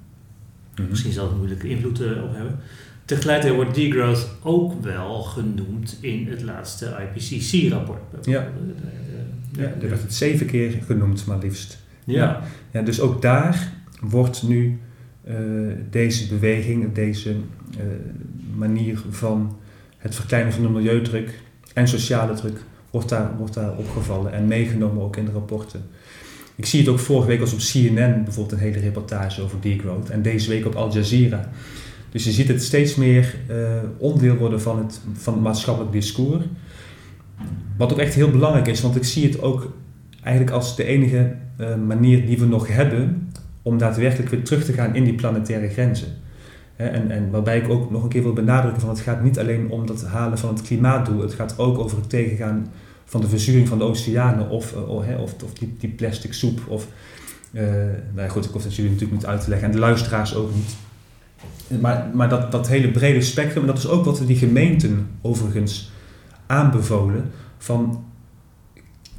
Misschien 0.91 1.13
zelf 1.13 1.31
een 1.31 1.37
moeilijke 1.37 1.69
invloed 1.69 2.01
eh, 2.01 2.23
op 2.23 2.35
hebben. 2.35 2.59
Tegelijkertijd 3.05 3.55
wordt 3.55 3.75
degrowth 3.75 4.29
ook 4.43 4.83
wel 4.83 5.23
genoemd 5.23 5.99
in 6.01 6.27
het 6.29 6.43
laatste 6.43 6.97
IPCC-rapport. 7.15 8.27
Ja. 8.27 8.49
Ja, 9.57 9.63
er 9.63 9.89
werd 9.89 10.03
het 10.03 10.15
zeven 10.15 10.47
keer 10.47 10.79
genoemd, 10.87 11.27
maar 11.27 11.39
liefst. 11.39 11.79
ja. 12.05 12.43
Ja, 12.71 12.83
dus 12.83 13.01
ook 13.01 13.23
daar 13.23 13.73
wordt 14.01 14.43
nu 14.43 14.79
eh, 15.25 15.37
deze 15.91 16.29
beweging, 16.29 16.93
deze 16.93 17.31
eh, 17.79 17.85
manier 18.57 19.03
van 19.11 19.57
het 19.99 20.15
verkleinen 20.15 20.53
van 20.53 20.63
de 20.63 20.69
milieudruk 20.69 21.41
en 21.75 21.89
sociale 21.89 22.35
druk, 22.35 22.61
wordt 22.91 23.09
daar, 23.09 23.37
wordt 23.37 23.55
daar 23.55 23.77
opgevallen 23.77 24.33
en 24.33 24.47
meegenomen 24.47 25.03
ook 25.03 25.17
in 25.17 25.25
de 25.25 25.31
rapporten. 25.31 25.83
Ik 26.57 26.67
zie 26.67 26.81
het 26.81 26.89
ook 26.89 26.99
vorige 26.99 27.29
week 27.29 27.41
als 27.41 27.53
op 27.53 27.59
CNN 27.59 28.25
bijvoorbeeld 28.25 28.53
een 28.53 28.67
hele 28.67 28.79
reportage 28.79 29.43
over 29.43 29.61
degrowth 29.61 30.11
en 30.11 30.23
deze 30.23 30.49
week 30.49 30.67
op 30.67 30.75
Al 30.75 30.93
Jazeera. 30.93 31.51
Dus 32.11 32.25
je 32.25 32.31
ziet 32.31 32.49
het 32.49 32.63
steeds 32.63 32.95
meer 32.95 33.37
eh, 33.47 33.57
onderdeel 33.99 34.37
worden 34.37 34.61
van 34.61 34.79
het, 34.79 35.01
van 35.13 35.43
maatschappelijk 35.43 35.93
discours. 35.93 36.45
Wat 37.77 37.93
ook 37.93 37.99
echt 37.99 38.15
heel 38.15 38.31
belangrijk 38.31 38.67
is, 38.67 38.81
want 38.81 38.97
ik 38.97 39.05
zie 39.05 39.25
het 39.27 39.43
ook 39.43 39.73
eigenlijk 40.23 40.57
als 40.57 40.77
de 40.77 40.85
enige 40.85 41.35
eh, 41.57 41.77
manier 41.77 42.27
die 42.27 42.39
we 42.39 42.47
nog 42.47 42.69
hebben 42.69 43.31
om 43.63 43.79
daadwerkelijk 43.79 44.31
weer 44.31 44.45
terug 44.45 44.65
te 44.65 44.73
gaan 44.73 44.95
in 44.95 45.05
die 45.05 45.15
planetaire 45.15 45.69
grenzen. 45.69 46.09
En, 46.77 47.11
en 47.11 47.31
waarbij 47.31 47.59
ik 47.59 47.69
ook 47.69 47.91
nog 47.91 48.03
een 48.03 48.09
keer 48.09 48.23
wil 48.23 48.33
benadrukken 48.33 48.81
van 48.81 48.91
het 48.91 49.01
gaat 49.01 49.23
niet 49.23 49.39
alleen 49.39 49.71
om 49.71 49.87
het 49.87 50.05
halen 50.05 50.39
van 50.39 50.55
het 50.55 50.63
klimaatdoel, 50.63 51.21
het 51.21 51.35
gaat 51.35 51.59
ook 51.59 51.79
over 51.79 51.97
het 51.97 52.11
tegengaan 52.11 52.67
van 53.13 53.21
de 53.21 53.29
verzuring 53.29 53.69
van 53.69 53.79
de 53.79 53.85
oceanen 53.85 54.49
of, 54.49 54.73
eh, 54.73 54.89
of, 54.89 55.05
hè, 55.05 55.17
of, 55.17 55.35
of 55.45 55.53
die, 55.53 55.75
die 55.79 55.91
plastic 55.91 56.33
soep. 56.33 56.61
Of, 56.69 56.89
eh, 57.53 57.63
nou 58.13 58.27
ja, 58.27 58.29
goed, 58.29 58.45
ik 58.45 58.51
hoef 58.51 58.63
dat 58.63 58.75
jullie 58.75 58.91
natuurlijk 58.91 59.21
niet 59.21 59.31
uit 59.31 59.41
te 59.41 59.49
leggen 59.49 59.69
en 59.69 59.75
de 59.75 59.81
luisteraars 59.81 60.35
ook 60.35 60.55
niet. 60.55 60.77
Maar, 61.81 62.11
maar 62.15 62.29
dat, 62.29 62.53
dat 62.53 62.69
hele 62.69 62.91
brede 62.91 63.21
spectrum, 63.21 63.67
dat 63.67 63.79
is 63.79 63.89
ook 63.89 64.05
wat 64.05 64.19
we 64.19 64.27
die 64.27 64.37
gemeenten 64.37 65.07
overigens 65.21 65.91
aanbevolen, 66.47 67.31
van 67.59 68.05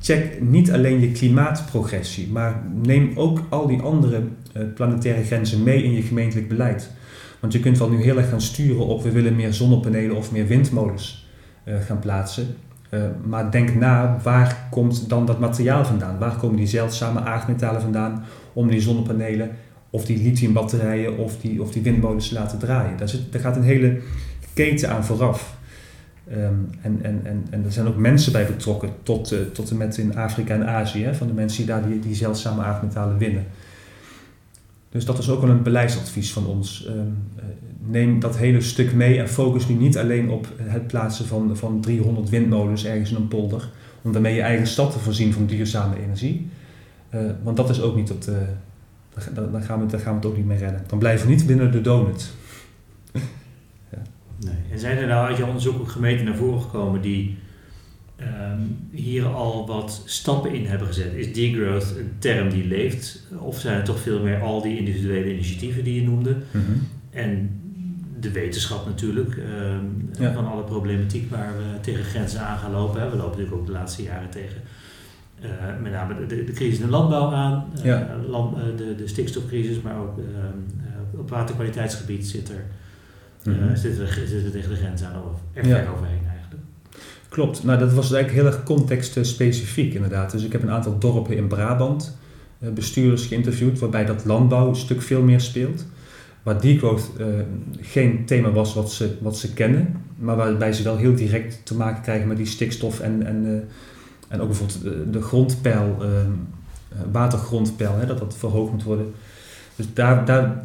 check 0.01 0.41
niet 0.41 0.71
alleen 0.71 0.99
je 0.99 1.11
klimaatprogressie, 1.11 2.27
maar 2.31 2.63
neem 2.83 3.11
ook 3.15 3.41
al 3.49 3.67
die 3.67 3.81
andere 3.81 4.23
eh, 4.53 4.63
planetaire 4.75 5.23
grenzen 5.23 5.63
mee 5.63 5.83
in 5.83 5.91
je 5.91 6.01
gemeentelijk 6.01 6.47
beleid. 6.47 6.91
Want 7.39 7.53
je 7.53 7.59
kunt 7.59 7.77
wel 7.77 7.89
nu 7.89 8.01
heel 8.01 8.17
erg 8.17 8.29
gaan 8.29 8.41
sturen 8.41 8.85
op 8.85 9.03
we 9.03 9.11
willen 9.11 9.35
meer 9.35 9.53
zonnepanelen 9.53 10.15
of 10.15 10.31
meer 10.31 10.47
windmolens 10.47 11.27
gaan 11.65 11.99
plaatsen. 11.99 12.55
Eh, 12.93 13.01
maar 13.25 13.51
denk 13.51 13.75
na, 13.75 14.17
waar 14.23 14.67
komt 14.69 15.09
dan 15.09 15.25
dat 15.25 15.39
materiaal 15.39 15.85
vandaan? 15.85 16.17
Waar 16.17 16.35
komen 16.35 16.57
die 16.57 16.67
zeldzame 16.67 17.19
aardmetalen 17.19 17.81
vandaan 17.81 18.23
om 18.53 18.67
die 18.67 18.81
zonnepanelen 18.81 19.49
of 19.89 20.05
die 20.05 20.23
lithiumbatterijen 20.23 21.17
of 21.17 21.37
die, 21.37 21.61
of 21.61 21.71
die 21.71 21.81
windmolens 21.81 22.27
te 22.27 22.33
laten 22.33 22.59
draaien? 22.59 22.97
Daar, 22.97 23.09
zit, 23.09 23.31
daar 23.31 23.41
gaat 23.41 23.55
een 23.55 23.63
hele 23.63 23.99
keten 24.53 24.89
aan 24.89 25.05
vooraf. 25.05 25.57
Ehm, 26.29 26.53
en, 26.81 26.99
en, 27.01 27.21
en, 27.23 27.45
en 27.49 27.65
er 27.65 27.71
zijn 27.71 27.87
ook 27.87 27.97
mensen 27.97 28.31
bij 28.31 28.45
betrokken, 28.45 28.89
tot, 29.03 29.33
uh, 29.33 29.39
tot 29.39 29.69
en 29.69 29.77
met 29.77 29.97
in 29.97 30.15
Afrika 30.15 30.53
en 30.53 30.67
Azië, 30.67 31.03
hè, 31.03 31.15
van 31.15 31.27
de 31.27 31.33
mensen 31.33 31.57
die 31.57 31.67
daar 31.67 31.87
die, 31.87 31.99
die 31.99 32.15
zeldzame 32.15 32.63
aardmetalen 32.63 33.17
winnen. 33.17 33.45
Dus 34.89 35.05
dat 35.05 35.17
is 35.17 35.29
ook 35.29 35.41
wel 35.41 35.49
een 35.49 35.63
beleidsadvies 35.63 36.33
van 36.33 36.45
ons. 36.45 36.85
Ehm, 36.85 36.97
eh, 37.35 37.43
neem 37.85 38.19
dat 38.19 38.37
hele 38.37 38.61
stuk 38.61 38.93
mee 38.93 39.19
en 39.19 39.29
focus 39.29 39.67
nu 39.67 39.75
niet 39.75 39.97
alleen 39.97 40.29
op 40.29 40.47
het 40.57 40.87
plaatsen 40.87 41.25
van, 41.25 41.57
van 41.57 41.81
300 41.81 42.29
windmolens 42.29 42.85
ergens 42.85 43.09
in 43.09 43.15
een 43.15 43.27
polder, 43.27 43.69
om 44.01 44.11
daarmee 44.11 44.35
je 44.35 44.41
eigen 44.41 44.67
stad 44.67 44.91
te 44.91 44.99
voorzien 44.99 45.33
van 45.33 45.45
duurzame 45.45 46.01
energie. 46.01 46.47
Uh, 47.15 47.31
want 47.43 47.57
dat 47.57 47.69
is 47.69 47.81
ook 47.81 47.95
niet 47.95 48.11
op 48.11 48.21
de. 48.21 48.45
Dan 49.13 49.23
gaan, 49.23 49.79
we, 49.79 49.85
dan 49.85 49.99
gaan 49.99 50.11
we 50.11 50.15
het 50.15 50.25
ook 50.25 50.37
niet 50.37 50.45
meer 50.45 50.57
redden. 50.57 50.83
Dan 50.87 50.99
blijven 50.99 51.27
we 51.27 51.33
niet 51.33 51.45
binnen 51.45 51.71
de 51.71 51.81
donut. 51.81 52.31
ja. 53.91 54.01
nee. 54.39 54.55
En 54.71 54.79
zijn 54.79 54.97
er 54.97 55.07
nou 55.07 55.27
uit 55.27 55.37
je 55.37 55.45
onderzoek 55.45 55.79
ook 55.79 55.89
gemeenten 55.89 56.25
naar 56.25 56.35
voren 56.35 56.61
gekomen 56.61 57.01
die 57.01 57.37
um, 58.19 58.77
hier 58.91 59.25
al 59.25 59.67
wat 59.67 60.01
stappen 60.05 60.53
in 60.53 60.65
hebben 60.65 60.87
gezet? 60.87 61.13
Is 61.13 61.33
degrowth 61.33 61.95
een 61.97 62.11
term 62.19 62.49
die 62.49 62.67
leeft? 62.67 63.27
Of 63.39 63.59
zijn 63.59 63.75
het 63.75 63.85
toch 63.85 63.99
veel 63.99 64.23
meer 64.23 64.41
al 64.41 64.61
die 64.61 64.77
individuele 64.77 65.33
initiatieven 65.33 65.83
die 65.83 65.95
je 65.95 66.07
noemde? 66.07 66.31
Mm 66.51 66.65
-hmm. 66.65 66.87
En 67.09 67.62
de 68.23 68.31
wetenschap 68.31 68.85
natuurlijk, 68.85 69.37
ja. 70.19 70.33
van 70.33 70.47
alle 70.47 70.63
problematiek 70.63 71.29
waar 71.29 71.53
we 71.57 71.79
tegen 71.81 72.03
grenzen 72.03 72.41
aan 72.41 72.57
gaan 72.57 72.71
lopen. 72.71 73.01
Hè. 73.01 73.09
We 73.09 73.15
lopen 73.15 73.29
natuurlijk 73.29 73.55
ook 73.55 73.65
de 73.65 73.71
laatste 73.71 74.03
jaren 74.03 74.29
tegen 74.29 74.61
uh, 75.43 75.81
met 75.81 75.91
name 75.91 76.25
de, 76.25 76.43
de, 76.43 76.51
crisis 76.51 76.79
in 76.79 76.85
de 76.85 76.91
landbouw 76.91 77.31
aan, 77.31 77.65
uh, 77.77 77.83
ja. 77.83 78.17
land, 78.27 78.57
uh, 78.57 78.63
de, 78.77 78.95
de 78.95 79.07
stikstofcrisis, 79.07 79.81
maar 79.81 79.97
ook 79.97 80.19
op 81.17 81.29
waterkwaliteitsgebied 81.29 82.27
zit 82.27 82.49
er, 82.49 82.63
mm 83.43 83.53
-hmm. 83.53 83.75
zit 83.75 83.99
er, 83.99 84.23
zit 84.27 84.45
er 84.45 84.51
tegen 84.51 84.69
de 84.69 84.75
grens 84.75 85.03
aan, 85.03 85.15
of 85.15 85.39
er 85.53 85.67
ja. 85.67 85.87
overheen 85.95 86.21
eigenlijk. 86.29 86.63
Klopt, 87.29 87.63
nou 87.63 87.79
dat 87.79 87.93
was 87.93 88.11
eigenlijk 88.13 88.43
heel 88.43 88.53
erg 88.53 88.63
contextspecifiek 88.63 89.93
inderdaad. 89.93 90.31
Dus 90.31 90.43
ik 90.43 90.51
heb 90.51 90.61
een 90.61 90.71
aantal 90.71 90.99
dorpen 90.99 91.35
in 91.35 91.47
Brabant, 91.47 92.17
bestuurders 92.59 93.25
geïnterviewd, 93.25 93.79
waarbij 93.79 94.05
dat 94.05 94.25
landbouw 94.25 94.69
een 94.69 94.75
stuk 94.75 95.01
veel 95.01 95.21
meer 95.21 95.41
speelt. 95.41 95.85
Waar 96.43 96.61
degrowth 96.61 97.09
geen 97.81 98.25
thema 98.25 98.51
was 98.51 98.73
wat 98.73 98.91
ze, 98.91 99.15
wat 99.21 99.37
ze 99.37 99.53
kennen, 99.53 100.03
maar 100.15 100.35
waarbij 100.35 100.73
ze 100.73 100.83
wel 100.83 100.97
heel 100.97 101.15
direct 101.15 101.61
te 101.63 101.75
maken 101.75 102.01
krijgen 102.01 102.27
met 102.27 102.37
die 102.37 102.45
stikstof 102.45 102.99
en, 102.99 103.25
en, 103.25 103.45
uh, 103.45 103.59
en 104.27 104.41
ook 104.41 104.47
bijvoorbeeld 104.47 104.81
de, 104.81 105.09
de 105.09 105.21
grondpeil, 105.21 105.97
uh, 106.01 106.07
watergrondpeil, 107.11 107.97
hè, 107.97 108.05
dat 108.05 108.19
dat 108.19 108.35
verhoogd 108.37 108.71
moet 108.71 108.83
worden. 108.83 109.13
Dus 109.75 109.85
daar, 109.93 110.25
daar, 110.25 110.63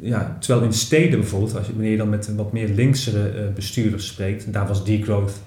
ja, 0.00 0.36
terwijl 0.40 0.64
in 0.64 0.72
steden 0.72 1.18
bijvoorbeeld, 1.20 1.56
als 1.56 1.66
je, 1.66 1.72
wanneer 1.72 1.90
je 1.90 1.96
dan 1.96 2.08
met 2.08 2.34
wat 2.34 2.52
meer 2.52 2.68
linksere 2.68 3.50
bestuurders 3.54 4.06
spreekt, 4.06 4.52
daar 4.52 4.66
was 4.66 4.84
degrowth, 4.84 5.40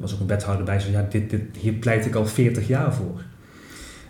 was 0.00 0.14
ook 0.14 0.20
een 0.20 0.26
wethouder 0.26 0.64
bij, 0.64 0.80
zo 0.80 0.90
ja, 0.90 1.06
dit, 1.10 1.30
dit, 1.30 1.42
hier 1.60 1.72
pleit 1.72 2.06
ik 2.06 2.14
al 2.14 2.26
40 2.26 2.68
jaar 2.68 2.94
voor. 2.94 3.22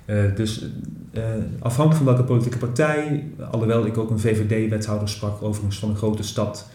Uh, 0.07 0.25
dus 0.35 0.67
uh, 1.13 1.23
afhankelijk 1.59 2.05
van 2.05 2.15
welke 2.15 2.33
politieke 2.33 2.59
partij, 2.59 3.25
alhoewel 3.51 3.87
ik 3.87 3.99
ook 3.99 4.11
een 4.11 4.19
VVD-wethouder 4.19 5.09
sprak, 5.09 5.43
overigens 5.43 5.79
van 5.79 5.89
een 5.89 5.97
grote 5.97 6.23
stad, 6.23 6.69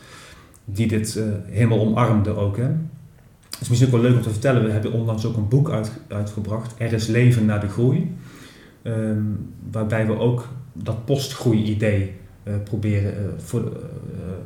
die 0.66 0.88
dit 0.88 1.16
uh, 1.16 1.24
helemaal 1.46 1.80
omarmde 1.80 2.36
ook. 2.36 2.58
Het 2.58 3.62
is 3.62 3.70
misschien 3.70 3.94
ook 3.94 4.02
wel 4.02 4.10
leuk 4.10 4.18
om 4.18 4.24
te 4.24 4.30
vertellen, 4.30 4.64
we 4.64 4.72
hebben 4.72 4.92
onlangs 4.92 5.26
ook 5.26 5.38
een 5.38 5.48
boek 5.48 5.70
uit, 5.70 5.92
uitgebracht, 6.08 6.74
Er 6.78 6.94
is 6.94 7.08
leven 7.08 7.46
na 7.46 7.58
de 7.58 7.68
groei, 7.68 8.16
um, 8.84 9.54
waarbij 9.72 10.08
we 10.08 10.18
ook 10.18 10.48
dat 10.74 11.06
postgroei-idee 11.06 12.14
proberen 12.64 13.14
voor, 13.38 13.72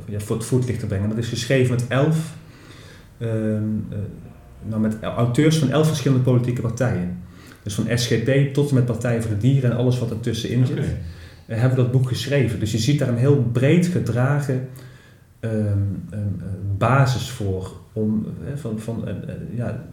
ja, 0.04 0.20
voor 0.20 0.36
het 0.36 0.44
voetlicht 0.44 0.80
te 0.80 0.86
brengen. 0.86 1.08
Dat 1.08 1.18
is 1.18 1.28
geschreven 1.28 1.74
met 1.74 1.86
elf, 1.88 2.34
um, 3.18 3.86
nou 4.62 4.80
met 4.80 5.02
auteurs 5.02 5.58
van 5.58 5.70
elf 5.70 5.86
verschillende 5.86 6.24
politieke 6.24 6.60
partijen. 6.60 7.24
Dus 7.66 7.74
van 7.74 7.98
SGP 7.98 8.54
tot 8.54 8.68
en 8.68 8.74
met 8.74 8.84
Partij 8.84 9.22
voor 9.22 9.30
de 9.30 9.38
Dieren 9.38 9.70
en 9.70 9.76
alles 9.76 9.98
wat 9.98 10.10
ertussenin 10.10 10.66
zit. 10.66 10.78
Okay. 10.78 10.98
Uh, 11.46 11.58
hebben 11.58 11.76
we 11.76 11.82
dat 11.82 11.92
boek 11.92 12.08
geschreven. 12.08 12.60
Dus 12.60 12.72
je 12.72 12.78
ziet 12.78 12.98
daar 12.98 13.08
een 13.08 13.16
heel 13.16 13.42
breed 13.52 13.86
gedragen 13.86 14.68
um, 15.40 15.50
um, 16.12 16.40
basis 16.78 17.30
voor. 17.30 17.72
Om, 17.92 18.26
uh, 18.44 18.56
van, 18.56 18.78
van, 18.78 19.04
uh, 19.08 19.14
ja, 19.56 19.84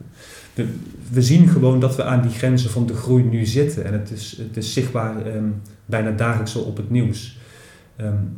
we, 0.53 0.67
we, 1.11 1.21
zien 1.21 1.47
gewoon 1.47 1.79
dat 1.79 1.95
we 1.95 2.03
aan 2.03 2.21
die 2.21 2.31
grenzen 2.31 2.69
van 2.69 2.85
de 2.85 2.93
groei 2.93 3.23
nu 3.23 3.45
zitten. 3.45 3.85
En 3.85 3.93
het 3.93 4.11
is, 4.11 4.37
het 4.47 4.57
is 4.57 4.73
zichtbaar 4.73 5.35
um, 5.35 5.61
bijna 5.85 6.11
dagelijks 6.11 6.55
op 6.55 6.77
het 6.77 6.89
nieuws. 6.89 7.37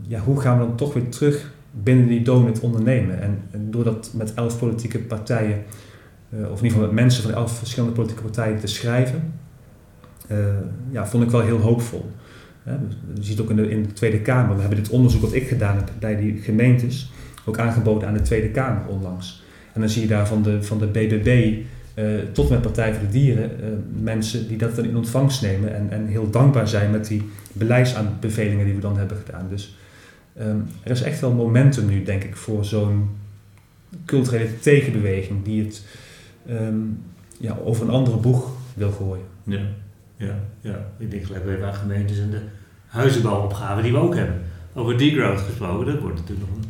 ja, 0.08 0.20
hoe 0.20 0.40
gaan 0.42 0.60
we 0.60 0.66
dan 0.66 0.76
toch 0.76 0.94
weer 0.94 1.10
terug 1.10 1.54
binnen 1.72 2.08
die 2.08 2.22
donut 2.22 2.60
ondernemen? 2.60 3.22
En, 3.22 3.42
en 3.52 3.72
door 3.72 3.84
dat 3.84 4.12
met 4.14 4.34
elf 4.34 4.60
politieke 4.60 5.00
partijen 5.00 5.64
of 6.30 6.40
in 6.40 6.50
ieder 6.50 6.72
geval 6.72 6.82
met 6.82 6.92
mensen 6.92 7.24
van 7.24 7.34
elf 7.34 7.58
verschillende 7.58 7.96
politieke 7.96 8.24
partijen 8.24 8.60
te 8.60 8.68
schrijven, 8.68 9.34
uh, 10.32 10.38
ja, 10.90 11.08
vond 11.08 11.24
ik 11.24 11.30
wel 11.30 11.42
heel 11.42 11.60
hoopvol. 11.60 12.12
Uh, 12.68 12.74
je 13.14 13.24
ziet 13.24 13.40
ook 13.40 13.50
in 13.50 13.56
de, 13.56 13.70
in 13.70 13.84
de 13.84 13.94
Tweede 13.94 14.20
Kamer, 14.20 14.56
we 14.56 14.62
hebben 14.62 14.84
dit 14.84 14.90
onderzoek 14.90 15.22
wat 15.22 15.34
ik 15.34 15.48
gedaan 15.48 15.76
heb 15.76 15.92
bij 16.00 16.16
die 16.16 16.42
gemeentes, 16.42 17.12
ook 17.46 17.60
aangeboden 17.60 18.08
aan 18.08 18.14
de 18.14 18.22
Tweede 18.22 18.50
Kamer 18.50 18.88
onlangs. 18.88 19.44
En 19.74 19.82
dan 19.82 19.90
zie 19.90 20.02
je 20.02 20.08
daar 20.08 20.28
van 20.28 20.44
de, 20.44 20.64
van 20.64 20.80
de 20.80 20.86
BBB 20.86 21.58
tot 22.32 22.50
met 22.50 22.62
Partij 22.62 22.94
voor 22.94 23.06
de 23.06 23.12
Dieren 23.12 23.52
mensen 24.02 24.48
die 24.48 24.58
dat 24.58 24.76
dan 24.76 24.86
in 24.86 24.96
ontvangst 24.96 25.42
nemen 25.42 25.76
en, 25.76 25.88
en 25.90 26.08
heel 26.08 26.30
dankbaar 26.30 26.68
zijn 26.68 26.92
met 26.92 27.08
die 27.08 27.24
beleidsaanbevelingen 27.54 28.66
die 28.66 28.74
we 28.74 28.80
dan 28.80 28.98
hebben 28.98 29.18
gedaan. 29.26 29.46
Dus 29.50 29.78
um, 30.40 30.68
er 30.84 30.92
is 30.92 31.02
echt 31.02 31.20
wel 31.20 31.32
momentum 31.32 31.86
nu, 31.86 32.04
denk 32.04 32.24
ik, 32.24 32.36
voor 32.36 32.66
zo'n 32.66 33.10
culturele 34.06 34.60
tegenbeweging 34.60 35.44
die 35.44 35.64
het 35.64 35.84
um, 36.50 37.04
ja, 37.40 37.58
over 37.64 37.84
een 37.84 37.94
andere 37.94 38.18
boeg 38.18 38.52
wil 38.74 38.92
gooien. 38.92 39.26
Ja, 39.44 39.62
ja, 40.18 40.40
ja. 40.62 40.86
ik 40.98 41.12
denk 41.12 41.26
gelijk 41.26 41.46
even 41.46 41.66
aan 41.66 41.74
gemeentes 41.74 42.20
en 42.20 42.30
de 42.30 42.42
huizenbouwopgave 42.86 43.82
die 43.82 43.92
we 43.92 43.98
ook 43.98 44.16
hebben. 44.16 44.42
Over 44.74 44.98
degrowth 44.98 45.40
gesproken, 45.40 45.86
dat 45.86 46.00
wordt 46.02 46.20
natuurlijk 46.20 46.48
nog 46.48 46.58
een, 46.58 46.66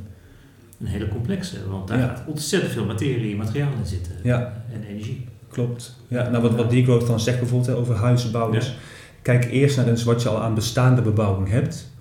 een 0.79 0.87
hele 0.87 1.07
complexe, 1.07 1.69
want 1.69 1.87
daar 1.87 1.99
ja. 1.99 2.07
gaat 2.07 2.23
ontzettend 2.25 2.73
veel 2.73 2.85
materie 2.85 3.31
en 3.31 3.37
materiaal 3.37 3.71
in 3.79 3.85
zitten 3.85 4.13
ja. 4.23 4.63
en 4.73 4.83
energie. 4.83 5.27
Klopt. 5.47 5.95
Ja, 6.07 6.29
nou 6.29 6.43
wat, 6.43 6.55
wat 6.55 6.69
degrowth 6.69 7.07
dan 7.07 7.19
zegt 7.19 7.39
bijvoorbeeld 7.39 7.77
over 7.77 7.95
huizenbouw 7.95 8.51
is, 8.51 8.67
ja. 8.67 8.73
kijk 9.21 9.45
eerst 9.45 9.77
naar 9.77 9.87
eens 9.87 10.03
wat 10.03 10.21
je 10.21 10.29
al 10.29 10.41
aan 10.41 10.53
bestaande 10.53 11.01
bebouwing 11.01 11.49
hebt 11.49 11.93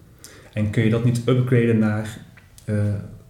en 0.52 0.70
kun 0.70 0.84
je 0.84 0.90
dat 0.90 1.04
niet 1.04 1.22
upgraden 1.26 1.78
naar, 1.78 2.18
uh, 2.64 2.82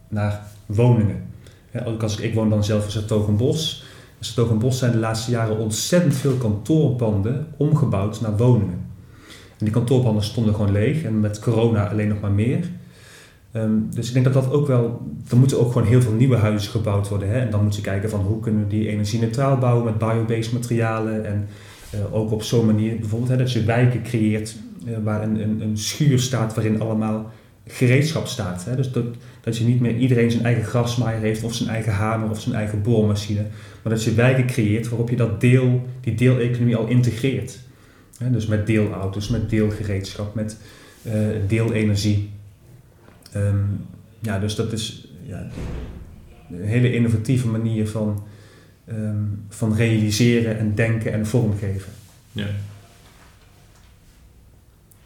naar 0.08 0.40
woningen. 0.66 1.22
Ja, 1.70 1.84
ook 1.84 2.02
als 2.02 2.18
ik, 2.18 2.24
ik 2.24 2.34
woon 2.34 2.50
dan 2.50 2.64
zelf 2.64 2.84
in 2.84 2.90
Zertogenbos, 2.90 3.84
Bos 4.58 4.78
zijn 4.78 4.92
de 4.92 4.98
laatste 4.98 5.30
jaren 5.30 5.58
ontzettend 5.58 6.14
veel 6.14 6.34
kantoorpanden 6.34 7.46
omgebouwd 7.56 8.20
naar 8.20 8.36
woningen. 8.36 8.82
En 9.58 9.64
die 9.64 9.70
kantoorpanden 9.70 10.24
stonden 10.24 10.54
gewoon 10.54 10.72
leeg 10.72 11.02
en 11.02 11.20
met 11.20 11.38
corona 11.38 11.88
alleen 11.88 12.08
nog 12.08 12.20
maar 12.20 12.32
meer. 12.32 12.68
Um, 13.56 13.88
dus 13.90 14.06
ik 14.08 14.12
denk 14.12 14.24
dat 14.24 14.34
dat 14.34 14.52
ook 14.52 14.66
wel, 14.66 15.00
er 15.30 15.36
moeten 15.36 15.60
ook 15.60 15.72
gewoon 15.72 15.88
heel 15.88 16.02
veel 16.02 16.12
nieuwe 16.12 16.36
huizen 16.36 16.70
gebouwd 16.70 17.08
worden. 17.08 17.28
Hè? 17.28 17.38
En 17.38 17.50
dan 17.50 17.62
moet 17.62 17.76
je 17.76 17.82
kijken 17.82 18.10
van 18.10 18.20
hoe 18.20 18.40
kunnen 18.40 18.62
we 18.62 18.68
die 18.68 18.88
energie-neutraal 18.88 19.58
bouwen 19.58 19.84
met 19.84 19.98
biobased 19.98 20.52
materialen. 20.52 21.26
En 21.26 21.48
uh, 21.94 22.14
ook 22.14 22.32
op 22.32 22.42
zo'n 22.42 22.66
manier 22.66 22.98
bijvoorbeeld 22.98 23.30
hè, 23.30 23.36
dat 23.36 23.52
je 23.52 23.64
wijken 23.64 24.02
creëert 24.02 24.56
uh, 24.86 24.96
waar 25.04 25.22
een, 25.22 25.42
een, 25.42 25.60
een 25.60 25.78
schuur 25.78 26.18
staat 26.18 26.54
waarin 26.54 26.80
allemaal 26.80 27.30
gereedschap 27.66 28.26
staat. 28.26 28.64
Hè? 28.64 28.76
Dus 28.76 28.92
dat, 28.92 29.04
dat 29.40 29.56
je 29.56 29.64
niet 29.64 29.80
meer 29.80 29.96
iedereen 29.96 30.30
zijn 30.30 30.44
eigen 30.44 30.64
grasmaaier 30.64 31.20
heeft 31.20 31.42
of 31.42 31.54
zijn 31.54 31.68
eigen 31.68 31.92
hamer 31.92 32.30
of 32.30 32.40
zijn 32.40 32.54
eigen 32.54 32.82
boormachine. 32.82 33.46
Maar 33.82 33.92
dat 33.92 34.04
je 34.04 34.14
wijken 34.14 34.46
creëert 34.46 34.88
waarop 34.88 35.10
je 35.10 35.16
dat 35.16 35.40
deel, 35.40 35.88
die 36.00 36.14
deeleconomie 36.14 36.76
al 36.76 36.86
integreert. 36.86 37.58
Hè? 38.18 38.30
Dus 38.30 38.46
met 38.46 38.66
deelauto's, 38.66 39.28
met 39.28 39.50
deelgereedschap, 39.50 40.34
met 40.34 40.56
uh, 41.02 41.12
deelenergie. 41.46 42.30
Um, 43.36 43.86
ja, 44.20 44.38
dus 44.38 44.54
dat 44.54 44.72
is 44.72 45.08
ja, 45.22 45.46
een 46.50 46.64
hele 46.64 46.92
innovatieve 46.92 47.48
manier 47.48 47.88
van, 47.88 48.22
um, 48.88 49.44
van 49.48 49.74
realiseren 49.74 50.58
en 50.58 50.74
denken 50.74 51.12
en 51.12 51.26
vormgeven. 51.26 51.92
Ja. 52.32 52.46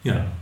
Ja, 0.00 0.32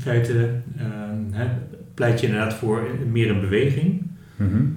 feite 0.00 0.60
uh, 0.76 0.84
hè, 1.30 1.46
pleit 1.94 2.20
je 2.20 2.26
inderdaad 2.26 2.54
voor 2.54 2.88
meer 3.10 3.30
een 3.30 3.40
beweging 3.40 4.02
mm 4.36 4.48
-hmm. 4.48 4.76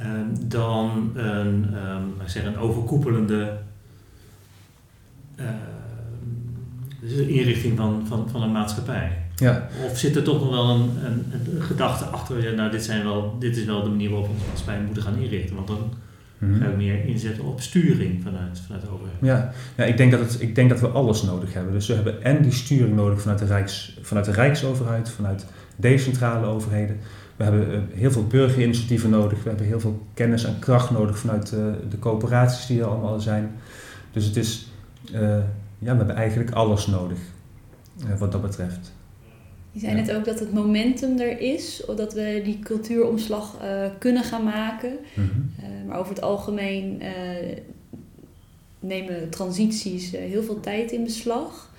uh, 0.00 0.06
dan 0.46 1.10
een, 1.14 1.74
um, 1.86 2.12
zeg, 2.24 2.44
een 2.44 2.58
overkoepelende 2.58 3.58
inrichting 7.26 7.76
van, 7.76 8.06
van, 8.06 8.30
van 8.30 8.42
een 8.42 8.52
maatschappij. 8.52 9.18
Ja. 9.36 9.68
Of 9.84 9.98
zit 9.98 10.16
er 10.16 10.22
toch 10.22 10.40
nog 10.40 10.50
wel 10.50 10.68
een, 10.70 10.90
een, 11.04 11.24
een 11.54 11.62
gedachte 11.62 12.04
achter, 12.04 12.54
nou 12.54 12.70
dit, 12.70 12.84
zijn 12.84 13.04
wel, 13.04 13.36
dit 13.38 13.56
is 13.56 13.64
wel 13.64 13.82
de 13.82 13.88
manier 13.88 14.10
waarop 14.10 14.26
we 14.26 14.32
onze 14.32 14.46
maatschappij 14.46 14.82
moeten 14.84 15.02
gaan 15.02 15.18
inrichten, 15.18 15.54
want 15.54 15.68
dan. 15.68 15.92
Ga 16.42 16.68
je 16.68 16.76
meer 16.76 17.04
inzetten 17.04 17.44
op 17.44 17.60
sturing 17.60 18.22
vanuit, 18.22 18.60
vanuit 18.66 18.82
de 18.82 18.90
overheid? 18.90 19.16
Ja, 19.20 19.52
ja 19.76 19.84
ik, 19.84 19.96
denk 19.96 20.10
dat 20.10 20.20
het, 20.20 20.40
ik 20.40 20.54
denk 20.54 20.70
dat 20.70 20.80
we 20.80 20.88
alles 20.88 21.22
nodig 21.22 21.52
hebben. 21.54 21.72
Dus 21.72 21.86
we 21.86 21.94
hebben 21.94 22.22
en 22.22 22.42
die 22.42 22.52
sturing 22.52 22.94
nodig 22.94 23.20
vanuit 23.20 23.38
de, 23.38 23.44
Rijks, 23.44 23.98
vanuit 24.02 24.26
de 24.26 24.32
Rijksoverheid, 24.32 25.10
vanuit 25.10 25.46
decentrale 25.76 26.46
overheden. 26.46 26.96
We 27.36 27.44
hebben 27.44 27.72
eh, 27.72 27.80
heel 27.90 28.10
veel 28.10 28.26
burgerinitiatieven 28.26 29.10
nodig. 29.10 29.42
We 29.42 29.48
hebben 29.48 29.66
heel 29.66 29.80
veel 29.80 30.06
kennis 30.14 30.44
en 30.44 30.58
kracht 30.58 30.90
nodig 30.90 31.18
vanuit 31.18 31.52
uh, 31.52 31.64
de 31.90 31.98
coöperaties 31.98 32.66
die 32.66 32.80
er 32.80 32.86
allemaal 32.86 33.20
zijn. 33.20 33.50
Dus 34.12 34.24
het 34.24 34.36
is, 34.36 34.70
uh, 35.12 35.20
ja, 35.78 35.92
we 35.92 35.96
hebben 35.96 36.16
eigenlijk 36.16 36.50
alles 36.50 36.86
nodig 36.86 37.18
wat 38.18 38.32
dat 38.32 38.42
betreft. 38.42 38.92
Je 39.72 39.80
zei 39.80 39.94
net 39.94 40.12
ook 40.12 40.24
dat 40.24 40.38
het 40.38 40.52
momentum 40.52 41.18
er 41.18 41.40
is, 41.40 41.84
of 41.84 41.96
dat 41.96 42.12
we 42.14 42.40
die 42.44 42.58
cultuuromslag 42.58 43.56
kunnen 43.98 44.24
gaan 44.24 44.44
maken. 44.44 44.90
Mm 45.14 45.30
-hmm. 45.30 45.86
maar 45.86 45.98
over 45.98 46.14
het 46.14 46.22
algemeen 46.22 47.02
nemen 48.80 49.30
transities 49.30 50.10
heel 50.10 50.42
veel 50.42 50.60
tijd 50.60 50.92
in 50.92 51.04
beslag 51.04 51.70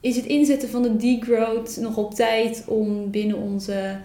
is 0.00 0.16
het 0.16 0.24
inzetten 0.24 0.68
van 0.68 0.82
de 0.82 0.96
degrowth 0.96 1.76
nog 1.80 1.96
op 1.96 2.14
tijd 2.14 2.64
om 2.66 3.10
binnen 3.10 3.36
onze 3.36 3.96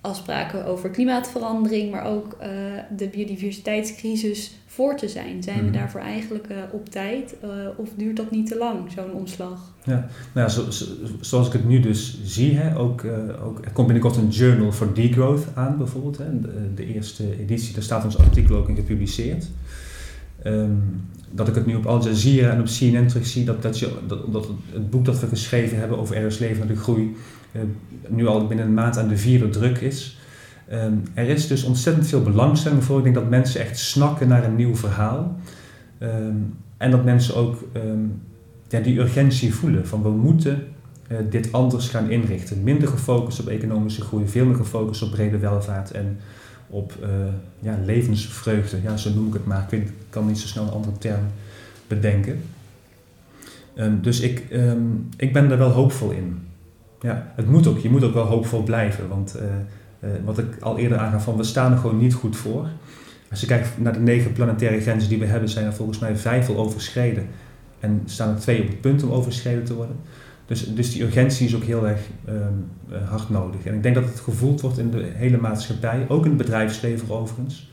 afspraken 0.00 0.66
over 0.66 0.90
klimaatverandering, 0.90 1.90
maar 1.90 2.04
ook 2.04 2.36
uh, 2.42 2.48
de 2.96 3.08
biodiversiteitscrisis 3.08 4.54
voor 4.66 4.96
te 4.96 5.08
zijn? 5.08 5.42
Zijn 5.42 5.58
we 5.58 5.62
mhm. 5.62 5.72
daarvoor 5.72 6.00
eigenlijk 6.00 6.46
uh, 6.50 6.56
op 6.72 6.88
tijd 6.88 7.34
uh, 7.44 7.50
of 7.76 7.88
duurt 7.96 8.16
dat 8.16 8.30
niet 8.30 8.46
te 8.46 8.56
lang, 8.56 8.92
zo'n 8.94 9.12
omslag? 9.12 9.72
Ja, 9.84 10.08
nou 10.34 10.46
ja, 10.46 10.48
zo, 10.48 10.70
zo, 10.70 10.84
zoals 11.20 11.46
ik 11.46 11.52
het 11.52 11.68
nu 11.68 11.80
dus 11.80 12.20
zie, 12.24 12.56
hè, 12.56 12.78
ook, 12.78 13.04
ook, 13.44 13.64
er 13.64 13.72
komt 13.72 13.86
binnenkort 13.86 14.16
een 14.16 14.28
journal 14.28 14.72
voor 14.72 14.94
degrowth 14.94 15.46
aan 15.54 15.76
bijvoorbeeld. 15.76 16.18
Hè, 16.18 16.40
de, 16.40 16.74
de, 16.74 16.86
eerste 16.86 17.38
editie, 17.40 17.74
daar 17.74 17.82
staat 17.82 18.04
ons 18.04 18.18
artikel 18.18 18.56
ook 18.56 18.68
in 18.68 18.76
gepubliceerd. 18.76 19.46
Um, 20.44 21.08
dat 21.30 21.48
ik 21.48 21.54
het 21.54 21.66
nu 21.66 21.74
op 21.74 21.86
Al 21.86 22.04
Jazeera 22.04 22.50
en 22.50 22.60
op 22.60 22.66
CNN 22.66 23.06
terugzie, 23.06 23.44
dat, 23.44 23.62
dat, 23.62 23.78
je, 23.78 23.92
dat, 24.06 24.32
dat 24.32 24.48
het 24.72 24.90
boek 24.90 25.04
dat 25.04 25.20
we 25.20 25.26
geschreven 25.26 25.78
hebben 25.78 25.98
over 25.98 26.16
Ergens 26.16 26.38
leven 26.38 26.58
naar 26.58 26.74
de 26.74 26.80
groei, 26.80 27.16
uh, 27.52 27.62
nu 28.08 28.26
al 28.26 28.46
binnen 28.46 28.66
een 28.66 28.74
maand 28.74 28.98
aan 28.98 29.08
de 29.08 29.16
vierde 29.16 29.48
druk 29.48 29.78
is. 29.78 30.18
Um, 30.72 31.02
er 31.14 31.28
is 31.28 31.46
dus 31.46 31.64
ontzettend 31.64 32.06
veel 32.06 32.22
belangstelling 32.22 32.84
voor. 32.84 32.98
Ik 32.98 33.02
denk 33.02 33.14
dat 33.14 33.28
mensen 33.28 33.60
echt 33.60 33.78
snakken 33.78 34.28
naar 34.28 34.44
een 34.44 34.56
nieuw 34.56 34.76
verhaal. 34.76 35.40
Um, 35.98 36.54
en 36.76 36.90
dat 36.90 37.04
mensen 37.04 37.36
ook 37.36 37.64
ja, 38.68 38.80
die 38.80 38.98
urgentie 38.98 39.54
voelen 39.54 39.86
van 39.86 40.02
we 40.02 40.08
moeten 40.08 40.64
uh, 41.08 41.18
dit 41.30 41.52
anders 41.52 41.88
gaan 41.88 42.10
inrichten. 42.10 42.62
Minder 42.62 42.88
gefocust 42.88 43.40
op 43.40 43.48
economische 43.48 44.00
groei, 44.00 44.28
veel 44.28 44.46
meer 44.46 44.56
gefocust 44.56 45.02
op 45.02 45.10
brede 45.10 45.38
welvaart 45.38 45.90
en 45.90 46.18
op 46.68 46.92
uh, 47.02 47.08
ja, 47.60 47.78
levensvreugde. 47.84 48.82
Ja, 48.82 48.96
zo 48.96 49.10
noem 49.14 49.26
ik 49.26 49.32
het 49.32 49.46
maar. 49.46 49.66
Ik 49.70 49.92
kan 50.10 50.26
niet 50.26 50.38
zo 50.38 50.46
snel 50.46 50.64
een 50.64 50.70
andere 50.70 50.98
term 50.98 51.22
bedenken. 51.86 52.42
Um, 53.76 54.02
dus 54.02 54.20
ik, 54.20 54.44
um, 54.52 55.08
ik 55.16 55.32
ben 55.32 55.50
er 55.50 55.58
wel 55.58 55.70
hoopvol 55.70 56.10
in. 56.10 56.38
Ja, 57.00 57.32
het 57.36 57.48
moet 57.48 57.66
ook. 57.66 57.78
Je 57.78 57.90
moet 57.90 58.04
ook 58.04 58.14
wel 58.14 58.26
hoopvol 58.26 58.62
blijven. 58.62 59.08
Want 59.08 59.36
uh, 59.36 59.42
uh, 60.10 60.16
wat 60.24 60.38
ik 60.38 60.56
al 60.60 60.78
eerder 60.78 60.98
aangaf, 60.98 61.24
van 61.24 61.36
we 61.36 61.42
staan 61.42 61.72
er 61.72 61.78
gewoon 61.78 61.98
niet 61.98 62.14
goed 62.14 62.36
voor. 62.36 62.68
Als 63.30 63.40
je 63.40 63.46
kijkt 63.46 63.68
naar 63.78 63.92
de 63.92 64.00
negen 64.00 64.32
planetaire 64.32 64.80
grenzen 64.80 65.08
die 65.08 65.18
we 65.18 65.26
hebben, 65.26 65.48
zijn 65.48 65.66
er 65.66 65.72
volgens 65.72 65.98
mij 65.98 66.16
vijf 66.16 66.48
al 66.48 66.56
overschreden. 66.56 67.26
En 67.80 68.02
staan 68.04 68.34
er 68.34 68.40
twee 68.40 68.62
op 68.62 68.68
het 68.68 68.80
punt 68.80 69.02
om 69.02 69.10
overschreden 69.10 69.64
te 69.64 69.74
worden. 69.74 69.96
Dus, 70.46 70.74
dus 70.74 70.92
die 70.92 71.02
urgentie 71.02 71.46
is 71.46 71.54
ook 71.54 71.62
heel 71.62 71.88
erg 71.88 72.00
um, 72.28 72.66
hard 73.04 73.30
nodig. 73.30 73.64
En 73.64 73.74
ik 73.74 73.82
denk 73.82 73.94
dat 73.94 74.04
het 74.04 74.20
gevoeld 74.20 74.60
wordt 74.60 74.78
in 74.78 74.90
de 74.90 75.10
hele 75.14 75.36
maatschappij, 75.36 76.04
ook 76.08 76.24
in 76.24 76.28
het 76.28 76.38
bedrijfsleven 76.38 77.10
overigens, 77.10 77.69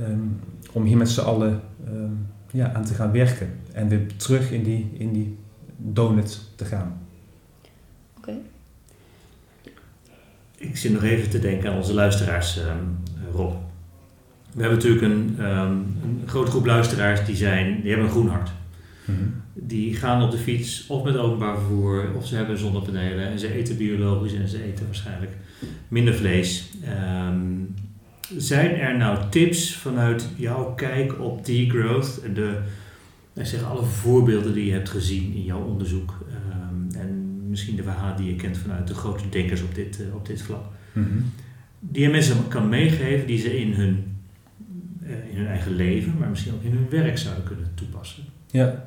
um, 0.00 0.40
om 0.72 0.84
hier 0.84 0.96
met 0.96 1.08
z'n 1.08 1.20
allen 1.20 1.60
um, 1.88 2.26
ja, 2.50 2.72
aan 2.72 2.84
te 2.84 2.94
gaan 2.94 3.12
werken. 3.12 3.48
En 3.72 3.88
weer 3.88 4.16
terug 4.16 4.50
in 4.50 4.62
die, 4.62 4.90
in 4.92 5.12
die 5.12 5.36
donut 5.76 6.40
te 6.54 6.64
gaan. 6.64 6.98
Oké. 8.18 8.28
Okay. 8.28 8.40
Ik 10.56 10.76
zit 10.76 10.92
nog 10.92 11.02
even 11.02 11.30
te 11.30 11.38
denken 11.38 11.70
aan 11.70 11.76
onze 11.76 11.94
luisteraars, 11.94 12.60
Rob. 13.32 13.52
We 14.52 14.60
hebben 14.60 14.78
natuurlijk 14.78 15.02
een, 15.02 15.44
een 15.44 16.22
grote 16.26 16.50
groep 16.50 16.66
luisteraars 16.66 17.24
die, 17.24 17.36
zijn, 17.36 17.80
die 17.80 17.88
hebben 17.88 18.06
een 18.06 18.12
groen 18.12 18.28
hart. 18.28 18.50
Mm 19.04 19.40
die 19.62 19.94
gaan 19.94 20.22
op 20.22 20.30
de 20.30 20.38
fiets 20.38 20.86
of 20.86 21.04
met 21.04 21.16
openbaar 21.16 21.56
vervoer 21.56 22.14
of 22.16 22.26
ze 22.26 22.36
hebben 22.36 22.58
zonnepanelen 22.58 23.28
en 23.28 23.38
ze 23.38 23.52
eten 23.52 23.76
biologisch 23.76 24.34
en 24.34 24.48
ze 24.48 24.62
eten 24.62 24.86
waarschijnlijk 24.86 25.32
minder 25.88 26.14
vlees. 26.14 26.70
Um, 27.28 27.74
zijn 28.36 28.74
er 28.74 28.96
nou 28.96 29.18
tips 29.30 29.76
vanuit 29.76 30.28
jouw 30.36 30.74
kijk 30.74 31.20
op 31.20 31.46
degrowth 31.46 32.20
en 32.24 32.34
de, 32.34 32.58
ik 33.34 33.46
zeg, 33.46 33.64
alle 33.64 33.84
voorbeelden 33.84 34.52
die 34.52 34.66
je 34.66 34.72
hebt 34.72 34.88
gezien 34.88 35.34
in 35.34 35.44
jouw 35.44 35.64
onderzoek 35.64 36.14
um, 36.28 37.00
en 37.00 37.40
misschien 37.48 37.76
de 37.76 37.82
verhalen 37.82 38.16
die 38.16 38.26
je 38.26 38.36
kent 38.36 38.58
vanuit 38.58 38.88
de 38.88 38.94
grote 38.94 39.28
denkers 39.28 39.62
op 39.62 39.74
dit, 39.74 40.00
uh, 40.00 40.14
op 40.14 40.26
dit 40.26 40.42
vlak, 40.42 40.64
mm 40.92 41.04
-hmm. 41.04 41.24
die 41.80 42.02
je 42.02 42.08
mensen 42.08 42.48
kan 42.48 42.68
meegeven 42.68 43.26
die 43.26 43.38
ze 43.38 43.60
in 43.60 43.72
hun, 43.72 44.04
uh, 45.02 45.10
in 45.30 45.36
hun 45.36 45.46
eigen 45.46 45.74
leven, 45.74 46.14
maar 46.18 46.28
misschien 46.28 46.52
ook 46.52 46.62
in 46.62 46.72
hun 46.72 46.88
werk 46.90 47.18
zouden 47.18 47.44
kunnen 47.44 47.70
toepassen? 47.74 48.24
Ja, 48.50 48.84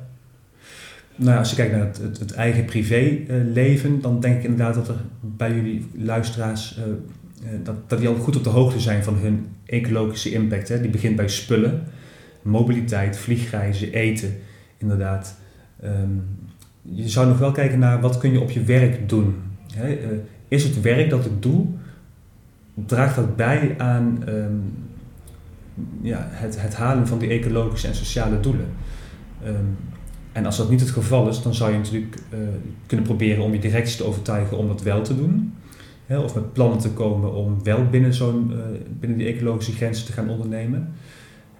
nou, 1.16 1.38
als 1.38 1.50
je 1.50 1.56
kijkt 1.56 1.72
naar 1.72 1.86
het, 1.86 1.98
het, 1.98 2.18
het 2.18 2.32
eigen 2.32 2.64
privéleven, 2.64 4.00
dan 4.00 4.20
denk 4.20 4.36
ik 4.36 4.42
inderdaad 4.42 4.74
dat 4.74 4.88
er 4.88 5.00
bij 5.20 5.54
jullie 5.54 5.86
luisteraars, 5.94 6.78
uh, 6.78 6.84
dat, 7.62 7.88
dat 7.88 7.98
die 7.98 8.08
al 8.08 8.14
goed 8.14 8.36
op 8.36 8.44
de 8.44 8.50
hoogte 8.50 8.80
zijn 8.80 9.04
van 9.04 9.16
hun 9.16 9.46
ecologische 9.64 10.30
impact. 10.30 10.68
Hè. 10.68 10.80
Die 10.80 10.90
begint 10.90 11.16
bij 11.16 11.28
spullen, 11.28 11.82
mobiliteit, 12.42 13.16
vliegreizen, 13.16 13.92
eten, 13.92 14.36
inderdaad. 14.78 15.36
Um, 15.84 16.24
je 16.82 17.08
zou 17.08 17.28
nog 17.28 17.38
wel 17.38 17.52
kijken 17.52 17.78
naar 17.78 18.00
wat 18.00 18.18
kun 18.18 18.32
je 18.32 18.40
op 18.40 18.50
je 18.50 18.62
werk 18.62 19.08
doen. 19.08 19.34
Hè. 19.74 20.00
Uh, 20.00 20.18
is 20.48 20.64
het 20.64 20.80
werk 20.80 21.10
dat 21.10 21.24
ik 21.24 21.42
doe, 21.42 21.66
draagt 22.74 23.16
dat 23.16 23.36
bij 23.36 23.74
aan 23.78 24.22
um, 24.28 24.62
ja, 26.00 26.28
het, 26.30 26.60
het 26.60 26.74
halen 26.74 27.06
van 27.06 27.18
die 27.18 27.28
ecologische 27.28 27.88
en 27.88 27.94
sociale 27.94 28.40
doelen? 28.40 28.68
Um, 29.46 29.76
en 30.32 30.46
als 30.46 30.56
dat 30.56 30.70
niet 30.70 30.80
het 30.80 30.90
geval 30.90 31.28
is, 31.28 31.42
dan 31.42 31.54
zou 31.54 31.72
je 31.72 31.78
natuurlijk 31.78 32.16
uh, 32.32 32.38
kunnen 32.86 33.06
proberen 33.06 33.44
om 33.44 33.52
je 33.52 33.58
directie 33.58 33.96
te 33.96 34.04
overtuigen 34.04 34.58
om 34.58 34.68
dat 34.68 34.82
wel 34.82 35.02
te 35.02 35.16
doen. 35.16 35.54
Hè, 36.06 36.18
of 36.18 36.34
met 36.34 36.52
plannen 36.52 36.78
te 36.78 36.90
komen 36.90 37.34
om 37.34 37.64
wel 37.64 37.88
binnen, 37.88 38.14
zo'n, 38.14 38.50
uh, 38.52 38.58
binnen 39.00 39.18
die 39.18 39.26
ecologische 39.26 39.72
grenzen 39.72 40.06
te 40.06 40.12
gaan 40.12 40.28
ondernemen. 40.28 40.88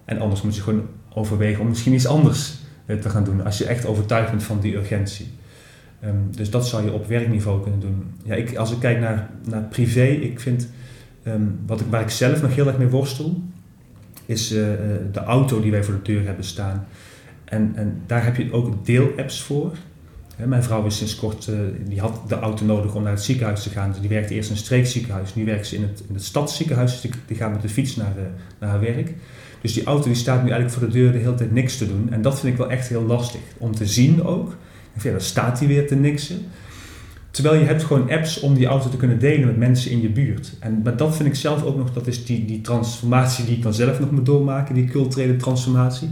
En 0.05 0.19
anders 0.19 0.41
moet 0.41 0.55
je 0.55 0.61
gewoon 0.61 0.87
overwegen 1.13 1.61
om 1.61 1.67
misschien 1.67 1.93
iets 1.93 2.07
anders 2.07 2.55
uh, 2.85 2.97
te 2.97 3.09
gaan 3.09 3.23
doen. 3.23 3.43
Als 3.43 3.57
je 3.57 3.65
echt 3.65 3.85
overtuigd 3.85 4.29
bent 4.29 4.43
van 4.43 4.59
die 4.59 4.75
urgentie. 4.75 5.27
Um, 6.05 6.27
dus 6.35 6.49
dat 6.49 6.67
zou 6.67 6.85
je 6.85 6.91
op 6.91 7.07
werkniveau 7.07 7.61
kunnen 7.61 7.79
doen. 7.79 8.03
Ja, 8.23 8.35
ik, 8.35 8.55
als 8.55 8.71
ik 8.71 8.79
kijk 8.79 8.99
naar, 8.99 9.29
naar 9.49 9.61
privé, 9.61 10.03
ik 10.05 10.39
vind 10.39 10.69
um, 11.27 11.59
wat 11.65 11.79
ik, 11.79 11.87
waar 11.89 12.01
ik 12.01 12.09
zelf 12.09 12.41
nog 12.41 12.55
heel 12.55 12.67
erg 12.67 12.77
mee 12.77 12.87
worstel, 12.87 13.41
is 14.25 14.47
de 14.47 15.23
auto 15.25 15.61
die 15.61 15.71
wij 15.71 15.83
voor 15.83 15.93
de 15.93 16.13
deur 16.13 16.25
hebben 16.25 16.45
staan. 16.45 16.87
En, 17.45 17.71
en 17.75 18.01
daar 18.05 18.23
heb 18.23 18.35
je 18.35 18.51
ook 18.51 18.85
deelapps 18.85 19.41
voor. 19.41 19.71
Mijn 20.35 20.63
vrouw 20.63 20.85
is 20.85 20.97
sinds 20.97 21.15
kort, 21.15 21.47
uh, 21.47 21.59
die 21.87 21.99
had 21.99 22.21
de 22.27 22.39
auto 22.39 22.65
nodig 22.65 22.95
om 22.95 23.03
naar 23.03 23.11
het 23.11 23.23
ziekenhuis 23.23 23.63
te 23.63 23.69
gaan. 23.69 23.91
Dus 23.91 23.99
die 23.99 24.09
werkte 24.09 24.33
eerst 24.33 24.49
in 24.49 24.55
een 24.55 24.61
streekziekenhuis. 24.61 25.35
Nu 25.35 25.45
werkt 25.45 25.67
ze 25.67 25.75
in 25.75 25.81
het, 25.81 26.03
in 26.07 26.13
het 26.13 26.23
stadsziekenhuis. 26.23 26.91
Dus 26.91 27.01
die, 27.01 27.11
die 27.27 27.37
gaat 27.37 27.51
met 27.51 27.61
de 27.61 27.69
fiets 27.69 27.95
naar, 27.95 28.13
uh, 28.17 28.23
naar 28.59 28.69
haar 28.69 28.79
werk. 28.79 29.13
Dus 29.61 29.73
die 29.73 29.83
auto 29.83 30.03
die 30.03 30.15
staat 30.15 30.43
nu 30.43 30.49
eigenlijk 30.49 30.79
voor 30.79 30.87
de 30.87 30.93
deur 30.93 31.11
de 31.11 31.17
hele 31.17 31.35
tijd 31.35 31.51
niks 31.51 31.77
te 31.77 31.87
doen. 31.87 32.11
En 32.11 32.21
dat 32.21 32.39
vind 32.39 32.53
ik 32.53 32.59
wel 32.59 32.69
echt 32.69 32.87
heel 32.87 33.03
lastig. 33.03 33.41
Om 33.57 33.75
te 33.75 33.85
zien 33.85 34.23
ook. 34.23 34.55
En 35.03 35.11
dan 35.11 35.21
staat 35.21 35.59
hij 35.59 35.67
weer 35.67 35.87
te 35.87 35.95
niksen. 35.95 36.45
Terwijl 37.31 37.59
je 37.59 37.65
hebt 37.65 37.83
gewoon 37.83 38.11
apps 38.11 38.39
om 38.39 38.53
die 38.53 38.65
auto 38.65 38.89
te 38.89 38.97
kunnen 38.97 39.19
delen 39.19 39.47
met 39.47 39.57
mensen 39.57 39.91
in 39.91 40.01
je 40.01 40.09
buurt. 40.09 40.53
En 40.59 40.81
maar 40.83 40.97
dat 40.97 41.15
vind 41.15 41.29
ik 41.29 41.35
zelf 41.35 41.63
ook 41.63 41.77
nog, 41.77 41.93
dat 41.93 42.07
is 42.07 42.25
die, 42.25 42.45
die 42.45 42.61
transformatie 42.61 43.45
die 43.45 43.55
ik 43.55 43.61
dan 43.61 43.73
zelf 43.73 43.99
nog 43.99 44.11
moet 44.11 44.25
doormaken. 44.25 44.75
Die 44.75 44.85
culturele 44.85 45.35
transformatie. 45.35 46.09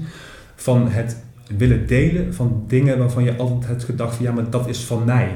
Van 0.56 0.90
het 0.90 1.24
willen 1.58 1.88
delen 1.88 2.34
van 2.34 2.64
dingen 2.68 2.98
waarvan 2.98 3.24
je 3.24 3.36
altijd 3.36 3.68
hebt 3.68 3.84
gedacht 3.84 4.16
van 4.16 4.26
ja, 4.26 4.32
maar 4.32 4.50
dat 4.50 4.68
is 4.68 4.80
van 4.80 5.06
mij. 5.06 5.32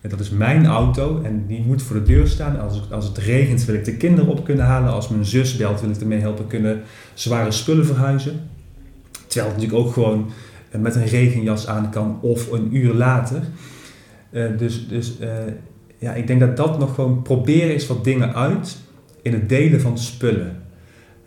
En 0.00 0.10
dat 0.10 0.20
is 0.20 0.30
mijn 0.30 0.66
auto 0.66 1.20
en 1.22 1.44
die 1.46 1.62
moet 1.66 1.82
voor 1.82 1.96
de 1.96 2.02
deur 2.02 2.26
staan. 2.26 2.60
Als, 2.60 2.90
als 2.90 3.04
het 3.04 3.18
regent 3.18 3.64
wil 3.64 3.74
ik 3.74 3.84
de 3.84 3.96
kinderen 3.96 4.30
op 4.30 4.44
kunnen 4.44 4.64
halen. 4.64 4.92
Als 4.92 5.08
mijn 5.08 5.24
zus 5.24 5.56
belt 5.56 5.80
wil 5.80 5.90
ik 5.90 6.00
ermee 6.00 6.20
helpen 6.20 6.46
kunnen 6.46 6.82
zware 7.14 7.50
spullen 7.50 7.86
verhuizen. 7.86 8.40
Terwijl 9.26 9.52
het 9.52 9.62
natuurlijk 9.62 9.86
ook 9.86 9.92
gewoon 9.92 10.30
eh, 10.70 10.80
met 10.80 10.94
een 10.94 11.06
regenjas 11.06 11.66
aan 11.66 11.90
kan 11.90 12.18
of 12.20 12.52
een 12.52 12.76
uur 12.76 12.94
later. 12.94 13.42
Uh, 14.30 14.58
dus 14.58 14.88
dus 14.88 15.20
uh, 15.20 15.28
ja, 15.98 16.12
ik 16.12 16.26
denk 16.26 16.40
dat 16.40 16.56
dat 16.56 16.78
nog 16.78 16.94
gewoon 16.94 17.22
proberen 17.22 17.74
is 17.74 17.86
wat 17.86 18.04
dingen 18.04 18.34
uit 18.34 18.76
in 19.22 19.32
het 19.32 19.48
delen 19.48 19.80
van 19.80 19.98
spullen. 19.98 20.62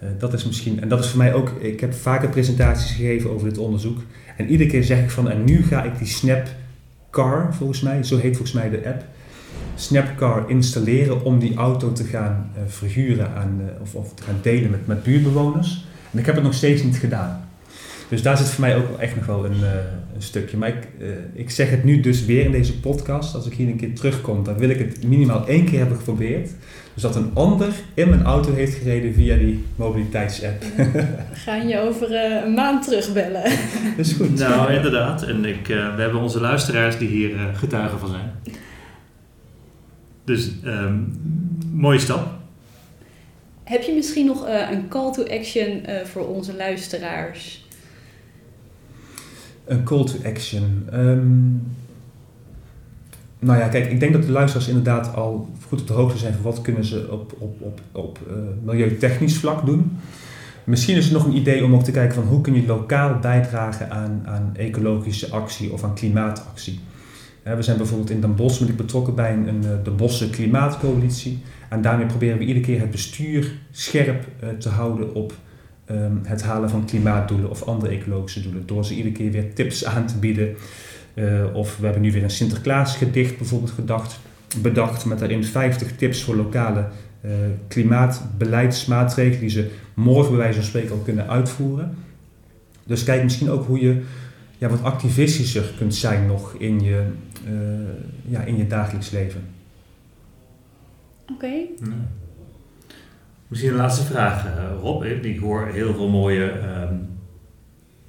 Uh, 0.03 0.09
dat 0.19 0.33
is 0.33 0.45
misschien, 0.45 0.81
en 0.81 0.87
dat 0.87 0.99
is 0.99 1.09
voor 1.09 1.17
mij 1.17 1.33
ook, 1.33 1.49
ik 1.59 1.79
heb 1.79 1.93
vaker 1.93 2.29
presentaties 2.29 2.91
gegeven 2.91 3.29
over 3.29 3.49
dit 3.49 3.57
onderzoek. 3.57 4.01
En 4.37 4.49
iedere 4.49 4.69
keer 4.69 4.83
zeg 4.83 4.99
ik 4.99 5.09
van, 5.09 5.29
en 5.29 5.43
nu 5.43 5.63
ga 5.63 5.83
ik 5.83 5.97
die 5.97 6.07
Snapcar, 6.07 7.55
volgens 7.55 7.81
mij, 7.81 8.03
zo 8.03 8.17
heet 8.17 8.35
volgens 8.35 8.51
mij 8.51 8.69
de 8.69 8.85
app, 8.85 9.03
Snapcar 9.75 10.49
installeren 10.49 11.23
om 11.23 11.39
die 11.39 11.55
auto 11.55 11.91
te 11.91 12.03
gaan 12.03 12.51
uh, 12.55 12.61
verhuren 12.67 13.33
aan, 13.35 13.61
uh, 13.61 13.81
of, 13.81 13.95
of 13.95 14.13
te 14.13 14.23
gaan 14.23 14.39
delen 14.41 14.71
met, 14.71 14.87
met 14.87 15.03
buurtbewoners. 15.03 15.85
En 16.11 16.19
ik 16.19 16.25
heb 16.25 16.35
het 16.35 16.43
nog 16.43 16.53
steeds 16.53 16.83
niet 16.83 16.97
gedaan. 16.97 17.46
Dus 18.09 18.21
daar 18.21 18.37
zit 18.37 18.49
voor 18.49 18.61
mij 18.61 18.75
ook 18.75 18.99
echt 18.99 19.15
nog 19.15 19.25
wel 19.25 19.45
een, 19.45 19.59
uh, 19.59 19.71
een 20.15 20.21
stukje. 20.21 20.57
Maar 20.57 20.69
ik, 20.69 20.87
uh, 20.99 21.07
ik 21.33 21.49
zeg 21.49 21.69
het 21.69 21.83
nu 21.83 21.99
dus 21.99 22.25
weer 22.25 22.45
in 22.45 22.51
deze 22.51 22.79
podcast. 22.79 23.35
Als 23.35 23.45
ik 23.45 23.53
hier 23.53 23.67
een 23.67 23.77
keer 23.77 23.95
terugkom, 23.95 24.43
dan 24.43 24.57
wil 24.57 24.69
ik 24.69 24.79
het 24.79 25.03
minimaal 25.03 25.47
één 25.47 25.65
keer 25.65 25.79
hebben 25.79 25.97
geprobeerd. 25.97 26.49
Dus 26.93 27.03
dat 27.03 27.15
een 27.15 27.31
ander 27.33 27.73
in 27.93 28.09
mijn 28.09 28.23
auto 28.23 28.53
heeft 28.53 28.73
gereden 28.77 29.13
via 29.13 29.37
die 29.37 29.65
mobiliteitsapp. 29.75 30.63
We 30.75 31.15
gaan 31.31 31.67
je 31.67 31.79
over 31.79 32.11
uh, 32.11 32.45
een 32.45 32.53
maand 32.53 32.83
terugbellen. 32.83 33.43
Dat 33.43 33.51
is 34.05 34.13
goed. 34.13 34.39
Nou, 34.39 34.73
inderdaad. 34.73 35.23
En 35.23 35.45
ik, 35.45 35.67
we 35.67 36.01
hebben 36.01 36.21
onze 36.21 36.39
luisteraars 36.39 36.97
die 36.97 37.07
hier 37.07 37.37
getuigen 37.53 37.99
van 37.99 38.09
zijn. 38.09 38.31
Dus 40.23 40.51
um, 40.65 41.19
mooie 41.73 41.99
stap. 41.99 42.27
Heb 43.63 43.81
je 43.81 43.93
misschien 43.93 44.25
nog 44.25 44.47
uh, 44.47 44.71
een 44.71 44.87
call 44.87 45.11
to 45.11 45.23
action 45.23 45.83
uh, 45.89 46.03
voor 46.03 46.27
onze 46.27 46.55
luisteraars? 46.55 47.66
Een 49.67 49.83
call 49.83 50.05
to 50.05 50.15
action. 50.25 50.87
Um, 50.93 51.61
nou 53.39 53.59
ja, 53.59 53.67
kijk, 53.67 53.91
ik 53.91 53.99
denk 53.99 54.13
dat 54.13 54.23
de 54.23 54.31
luisteraars 54.31 54.67
inderdaad 54.67 55.15
al 55.15 55.49
goed 55.67 55.81
op 55.81 55.87
de 55.87 55.93
hoogte 55.93 56.17
zijn 56.17 56.33
van 56.33 56.41
wat 56.41 56.61
kunnen 56.61 56.85
ze 56.85 57.07
op, 57.11 57.35
op, 57.37 57.61
op, 57.61 57.81
op 57.91 58.19
uh, 58.27 58.33
milieutechnisch 58.63 59.37
vlak 59.37 59.65
doen. 59.65 59.97
Misschien 60.63 60.95
is 60.95 61.03
het 61.03 61.13
nog 61.13 61.25
een 61.25 61.35
idee 61.35 61.63
om 61.63 61.73
ook 61.73 61.83
te 61.83 61.91
kijken 61.91 62.15
van 62.15 62.23
hoe 62.23 62.41
kun 62.41 62.53
je 62.53 62.65
lokaal 62.65 63.19
bijdragen 63.19 63.91
aan, 63.91 64.21
aan 64.25 64.51
ecologische 64.55 65.29
actie 65.29 65.73
of 65.73 65.83
aan 65.83 65.95
klimaatactie. 65.95 66.79
We 67.43 67.61
zijn 67.61 67.77
bijvoorbeeld 67.77 68.09
in 68.09 68.21
Den 68.21 68.35
Bosch 68.35 68.59
ben 68.59 68.69
ik 68.69 68.77
betrokken 68.77 69.15
bij 69.15 69.33
een, 69.33 69.47
een, 69.47 69.83
de 69.83 69.91
Bosse 69.91 70.29
Klimaatcoalitie. 70.29 71.41
En 71.69 71.81
daarmee 71.81 72.05
proberen 72.05 72.37
we 72.37 72.45
iedere 72.45 72.65
keer 72.65 72.79
het 72.79 72.91
bestuur 72.91 73.51
scherp 73.71 74.25
te 74.59 74.69
houden 74.69 75.15
op 75.15 75.33
um, 75.91 76.21
het 76.23 76.43
halen 76.43 76.69
van 76.69 76.85
klimaatdoelen 76.85 77.49
of 77.49 77.63
andere 77.63 77.91
ecologische 77.91 78.41
doelen. 78.41 78.65
Door 78.65 78.85
ze 78.85 78.95
iedere 78.95 79.13
keer 79.13 79.31
weer 79.31 79.53
tips 79.53 79.85
aan 79.85 80.07
te 80.07 80.17
bieden. 80.17 80.55
Uh, 81.13 81.55
of 81.55 81.77
we 81.77 81.83
hebben 81.83 82.01
nu 82.01 82.11
weer 82.11 82.23
een 82.23 82.29
Sinterklaasgedicht 82.29 83.37
bijvoorbeeld 83.37 83.71
gedacht, 83.71 84.19
bedacht 84.61 85.05
met 85.05 85.19
daarin 85.19 85.43
50 85.43 85.95
tips 85.95 86.23
voor 86.23 86.35
lokale 86.35 86.87
uh, 87.21 87.31
klimaatbeleidsmaatregelen 87.67 89.39
die 89.39 89.49
ze 89.49 89.69
morgen 89.93 90.29
bij 90.29 90.39
wijze 90.39 90.59
van 90.59 90.67
spreken 90.67 90.91
al 90.91 90.97
kunnen 90.97 91.27
uitvoeren. 91.27 91.97
Dus 92.83 93.03
kijk 93.03 93.23
misschien 93.23 93.49
ook 93.49 93.65
hoe 93.65 93.79
je 93.79 94.01
ja, 94.57 94.69
wat 94.69 94.83
activistischer 94.83 95.73
kunt 95.77 95.95
zijn 95.95 96.25
nog 96.25 96.53
in 96.53 96.79
je, 96.81 97.03
ja, 98.25 98.41
in 98.41 98.57
je 98.57 98.67
dagelijks 98.67 99.09
leven. 99.09 99.41
Oké. 101.21 101.33
Okay. 101.33 101.69
Ja. 101.79 102.26
Misschien 103.47 103.71
een 103.71 103.77
laatste 103.77 104.05
vraag, 104.05 104.45
uh, 104.45 104.51
Rob. 104.81 105.03
Ik 105.03 105.39
hoor 105.39 105.67
heel 105.67 105.93
veel 105.93 106.09
mooie 106.09 106.51
um, 106.51 107.09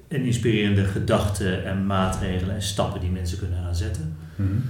en 0.07 0.21
inspirerende 0.21 0.85
gedachten 0.85 1.65
en 1.65 1.85
maatregelen 1.85 2.55
en 2.55 2.61
stappen 2.61 3.01
die 3.01 3.09
mensen 3.09 3.37
kunnen 3.37 3.63
gaan 3.63 3.75
zetten. 3.75 4.15
Mm 4.35 4.45
-hmm. 4.45 4.61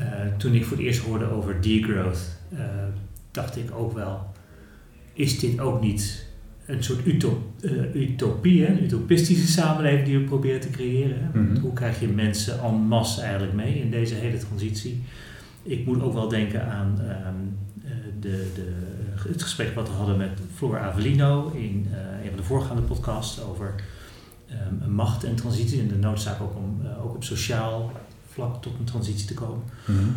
uh, 0.00 0.36
toen 0.36 0.54
ik 0.54 0.64
voor 0.64 0.76
het 0.76 0.86
eerst 0.86 1.00
hoorde 1.00 1.30
over 1.30 1.60
degrowth, 1.60 2.38
uh, 2.52 2.60
dacht 3.30 3.56
ik 3.56 3.70
ook 3.74 3.92
wel, 3.92 4.32
is 5.12 5.38
dit 5.38 5.60
ook 5.60 5.80
niet 5.80 6.26
een 6.66 6.82
soort 6.82 7.06
utop, 7.06 7.38
utopie, 7.94 8.68
een 8.68 8.82
utopistische 8.82 9.46
samenleving 9.46 10.04
die 10.04 10.18
we 10.18 10.24
proberen 10.24 10.60
te 10.60 10.70
creëren? 10.70 11.30
Mm 11.34 11.46
-hmm. 11.46 11.56
Hoe 11.56 11.72
krijg 11.72 12.00
je 12.00 12.08
mensen 12.08 12.60
en 12.60 12.74
masse 12.74 13.20
eigenlijk 13.20 13.52
mee 13.52 13.80
in 13.80 13.90
deze 13.90 14.14
hele 14.14 14.38
transitie? 14.38 15.02
Ik 15.62 15.86
moet 15.86 16.02
ook 16.02 16.12
wel 16.12 16.28
denken 16.28 16.66
aan 16.66 16.98
um, 17.00 17.56
de, 18.20 18.50
de, 18.54 18.72
het 19.28 19.42
gesprek 19.42 19.74
wat 19.74 19.88
we 19.88 19.94
hadden 19.94 20.16
met 20.16 20.40
Floor 20.54 20.78
Avelino 20.78 21.50
in 21.54 21.86
uh, 21.90 22.24
een 22.24 22.28
van 22.28 22.36
de 22.36 22.42
voorgaande 22.42 22.82
podcasts 22.82 23.42
over 23.42 23.74
um, 24.82 24.90
macht 24.90 25.24
en 25.24 25.34
transitie 25.34 25.80
en 25.80 25.88
de 25.88 25.96
noodzaak 25.96 26.40
ook 26.40 26.56
om 26.56 26.80
uh, 26.82 27.04
ook 27.04 27.14
op 27.14 27.24
sociaal 27.24 27.92
vlak 28.30 28.62
tot 28.62 28.72
een 28.78 28.84
transitie 28.84 29.26
te 29.26 29.34
komen. 29.34 29.62
Mm 29.86 29.96
-hmm. 29.96 30.14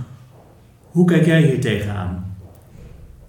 Hoe 0.92 1.06
kijk 1.06 1.26
jij 1.26 1.44
hier 1.44 1.62
tegenaan? 1.62 2.36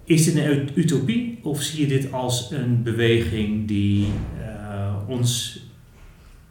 Is 0.03 0.25
dit 0.25 0.35
een 0.35 0.69
utopie 0.75 1.39
of 1.43 1.61
zie 1.61 1.81
je 1.81 1.87
dit 1.87 2.11
als 2.11 2.51
een 2.51 2.83
beweging 2.83 3.67
die 3.67 4.07
uh, 4.39 4.93
ons 5.07 5.61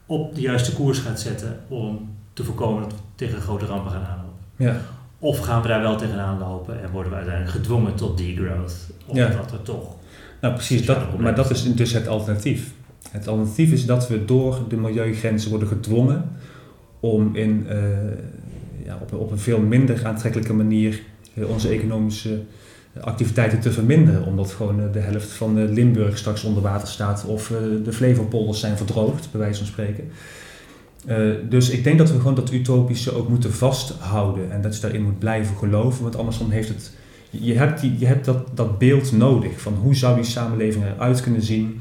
op 0.07 0.35
de 0.35 0.41
juiste 0.41 0.75
koers 0.75 0.99
gaat 0.99 1.21
zetten 1.21 1.61
om 1.69 2.15
te 2.33 2.45
voorkomen 2.45 2.83
dat 2.83 2.93
we 2.93 2.99
tegen 3.15 3.41
grote 3.41 3.67
rampen 3.67 3.93
gaan 3.93 4.05
aanlopen? 4.05 4.39
Ja. 4.57 4.81
Of 5.23 5.39
gaan 5.39 5.63
we 5.63 5.69
daar 5.69 5.81
wel 5.81 5.97
tegenaan 5.97 6.39
lopen 6.39 6.83
en 6.83 6.91
worden 6.91 7.11
we 7.11 7.17
uiteindelijk 7.17 7.57
gedwongen 7.57 7.95
tot 7.95 8.19
degrowth? 8.19 8.91
Omdat 9.07 9.33
ja. 9.33 9.39
er 9.53 9.63
toch. 9.63 9.95
Nou, 10.41 10.55
precies, 10.55 10.87
dat, 10.87 11.19
maar 11.19 11.35
dat 11.35 11.51
is 11.51 11.75
dus 11.75 11.93
het 11.93 12.09
alternatief. 12.09 12.73
Het 13.11 13.29
alternatief 13.29 13.73
is 13.73 13.87
dat 13.87 14.09
we 14.09 14.25
door 14.25 14.61
de 14.69 14.77
milieugrenzen 14.77 15.51
worden 15.51 15.69
gedwongen 15.69 16.31
om 17.01 17.37
in, 17.37 17.67
uh, 17.69 17.77
ja, 18.85 18.99
op, 19.01 19.13
op, 19.13 19.31
een 19.31 19.39
veel 19.39 19.61
minder 19.61 20.07
aantrekkelijke 20.07 20.53
manier 20.53 21.01
uh, 21.35 21.51
onze 21.51 21.69
economische 21.69 22.43
activiteiten 23.01 23.61
te 23.61 23.73
verminderen. 23.73 24.25
Omdat 24.25 24.53
gewoon 24.53 24.93
de 24.93 25.01
helft 25.01 25.31
van 25.33 25.73
Limburg 25.73 26.19
straks 26.19 26.45
onder 26.45 26.63
water 26.63 26.89
staat 26.89 27.25
of 27.25 27.53
de 27.85 27.93
Flevopolders 27.93 28.61
zijn 28.61 28.77
verdroogd, 28.77 29.29
bij 29.31 29.41
wijze 29.41 29.59
van 29.59 29.67
spreken. 29.67 30.11
Uh, 31.07 31.35
dus 31.49 31.71
ik 31.71 31.85
denk 31.85 31.99
dat 31.99 32.11
we 32.11 32.17
gewoon 32.17 32.35
dat 32.35 32.53
utopische 32.53 33.15
ook 33.15 33.29
moeten 33.29 33.53
vasthouden 33.53 34.51
en 34.51 34.63
dat 34.63 34.75
je 34.75 34.81
daarin 34.81 35.03
moet 35.03 35.19
blijven 35.19 35.57
geloven, 35.57 36.03
want 36.03 36.17
anders 36.17 36.39
dan 36.39 36.51
heeft 36.51 36.69
het. 36.69 36.93
Je 37.31 37.55
hebt, 37.55 37.81
die, 37.81 37.99
je 37.99 38.07
hebt 38.07 38.25
dat, 38.25 38.49
dat 38.55 38.79
beeld 38.79 39.13
nodig 39.13 39.61
van 39.61 39.75
hoe 39.75 39.95
zou 39.95 40.15
die 40.15 40.25
samenleving 40.25 40.85
eruit 40.85 41.21
kunnen 41.21 41.43
zien 41.43 41.81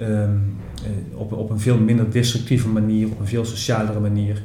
um, 0.00 0.56
uh, 0.82 1.18
op, 1.18 1.32
op 1.32 1.50
een 1.50 1.60
veel 1.60 1.78
minder 1.78 2.10
destructieve 2.10 2.68
manier, 2.68 3.06
op 3.06 3.20
een 3.20 3.26
veel 3.26 3.44
socialere 3.44 4.00
manier. 4.00 4.42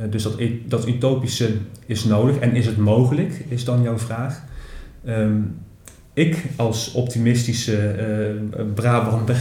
Uh, 0.00 0.10
dus 0.10 0.22
dat, 0.22 0.40
dat 0.66 0.88
utopische 0.88 1.50
is 1.86 2.04
nodig 2.04 2.36
en 2.36 2.54
is 2.54 2.66
het 2.66 2.76
mogelijk, 2.76 3.44
is 3.48 3.64
dan 3.64 3.82
jouw 3.82 3.98
vraag. 3.98 4.42
Um, 5.06 5.56
ik 6.12 6.44
als 6.56 6.92
optimistische 6.92 7.96
uh, 8.56 8.62
Brabander 8.74 9.40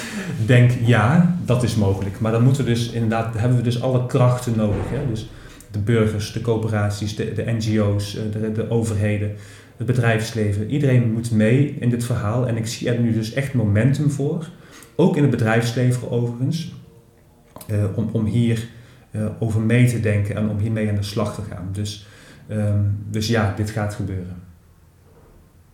denk 0.46 0.70
ja, 0.84 1.36
dat 1.44 1.62
is 1.62 1.74
mogelijk. 1.74 2.20
Maar 2.20 2.32
dan 2.32 2.42
moeten 2.42 2.64
we 2.64 2.70
dus 2.70 2.90
inderdaad, 2.90 3.38
hebben 3.38 3.58
we 3.58 3.64
dus 3.64 3.82
alle 3.82 4.06
krachten 4.06 4.56
nodig. 4.56 4.88
Hè? 4.88 5.08
Dus 5.08 5.30
de 5.70 5.78
burgers, 5.78 6.32
de 6.32 6.40
coöperaties, 6.40 7.16
de, 7.16 7.32
de 7.32 7.52
NGO's, 7.52 8.18
de, 8.32 8.52
de 8.52 8.70
overheden, 8.70 9.34
het 9.76 9.86
bedrijfsleven. 9.86 10.70
Iedereen 10.70 11.12
moet 11.12 11.30
mee 11.30 11.76
in 11.80 11.90
dit 11.90 12.04
verhaal. 12.04 12.48
En 12.48 12.56
ik 12.56 12.66
zie 12.66 12.90
er 12.90 13.00
nu 13.00 13.12
dus 13.12 13.32
echt 13.32 13.54
momentum 13.54 14.10
voor. 14.10 14.48
Ook 14.94 15.16
in 15.16 15.22
het 15.22 15.30
bedrijfsleven 15.30 16.10
overigens. 16.10 16.74
Uh, 17.70 17.84
om, 17.94 18.08
om 18.12 18.24
hier 18.24 18.68
over 19.38 19.60
mee 19.60 19.86
te 19.88 20.00
denken 20.00 20.36
en 20.36 20.48
om 20.48 20.58
hiermee 20.58 20.88
aan 20.88 20.94
de 20.94 21.02
slag 21.02 21.34
te 21.34 21.42
gaan. 21.50 21.68
Dus, 21.72 22.06
um, 22.50 22.98
dus 23.10 23.28
ja, 23.28 23.54
dit 23.56 23.70
gaat 23.70 23.94
gebeuren. 23.94 24.45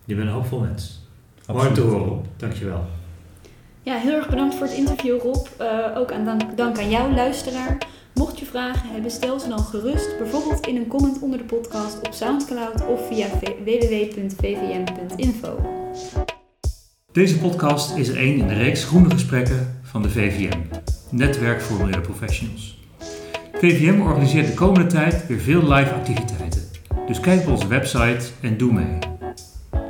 Je 0.05 0.15
bent 0.15 0.27
een 0.27 0.33
hoopvol 0.33 0.59
mens. 0.59 1.01
Mooi 1.47 1.71
te 1.71 1.81
horen, 1.81 2.07
Rob. 2.07 2.25
Dankjewel. 2.37 2.85
Ja, 3.81 3.97
heel 3.97 4.15
erg 4.15 4.29
bedankt 4.29 4.55
voor 4.55 4.65
het 4.65 4.75
interview, 4.75 5.21
Rob. 5.21 5.47
Uh, 5.61 5.97
ook 5.97 6.11
aan 6.11 6.25
dank, 6.25 6.57
dank 6.57 6.77
aan 6.77 6.89
jou, 6.89 7.13
luisteraar. 7.13 7.77
Mocht 8.13 8.39
je 8.39 8.45
vragen 8.45 8.89
hebben, 8.89 9.11
stel 9.11 9.39
ze 9.39 9.49
dan 9.49 9.59
gerust, 9.59 10.17
bijvoorbeeld 10.17 10.67
in 10.67 10.75
een 10.75 10.87
comment 10.87 11.19
onder 11.19 11.37
de 11.37 11.43
podcast 11.43 11.97
op 11.97 12.13
Soundcloud 12.13 12.85
of 12.85 13.07
via 13.07 13.27
www.vvm.info. 13.63 15.01
Deze 17.11 17.39
podcast 17.39 17.97
is 17.97 18.07
er 18.07 18.17
één 18.17 18.37
in 18.37 18.47
de 18.47 18.53
reeks 18.53 18.83
groene 18.83 19.09
gesprekken 19.09 19.79
van 19.81 20.01
de 20.01 20.09
VVM, 20.09 20.59
Netwerk 21.09 21.61
voor 21.61 21.85
Milieuprofessionals. 21.85 22.81
VVM 23.53 24.01
organiseert 24.01 24.47
de 24.47 24.53
komende 24.53 24.87
tijd 24.87 25.27
weer 25.27 25.39
veel 25.39 25.61
live 25.61 25.93
activiteiten. 25.93 26.61
Dus 27.07 27.19
kijk 27.19 27.41
op 27.41 27.47
onze 27.47 27.67
website 27.67 28.25
en 28.41 28.57
doe 28.57 28.73
mee. 28.73 28.97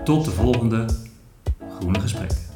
Tot 0.04 0.26
de 0.26 0.32
volgende 0.32 0.86
Groene 1.80 2.00
Gesprekken. 2.00 2.53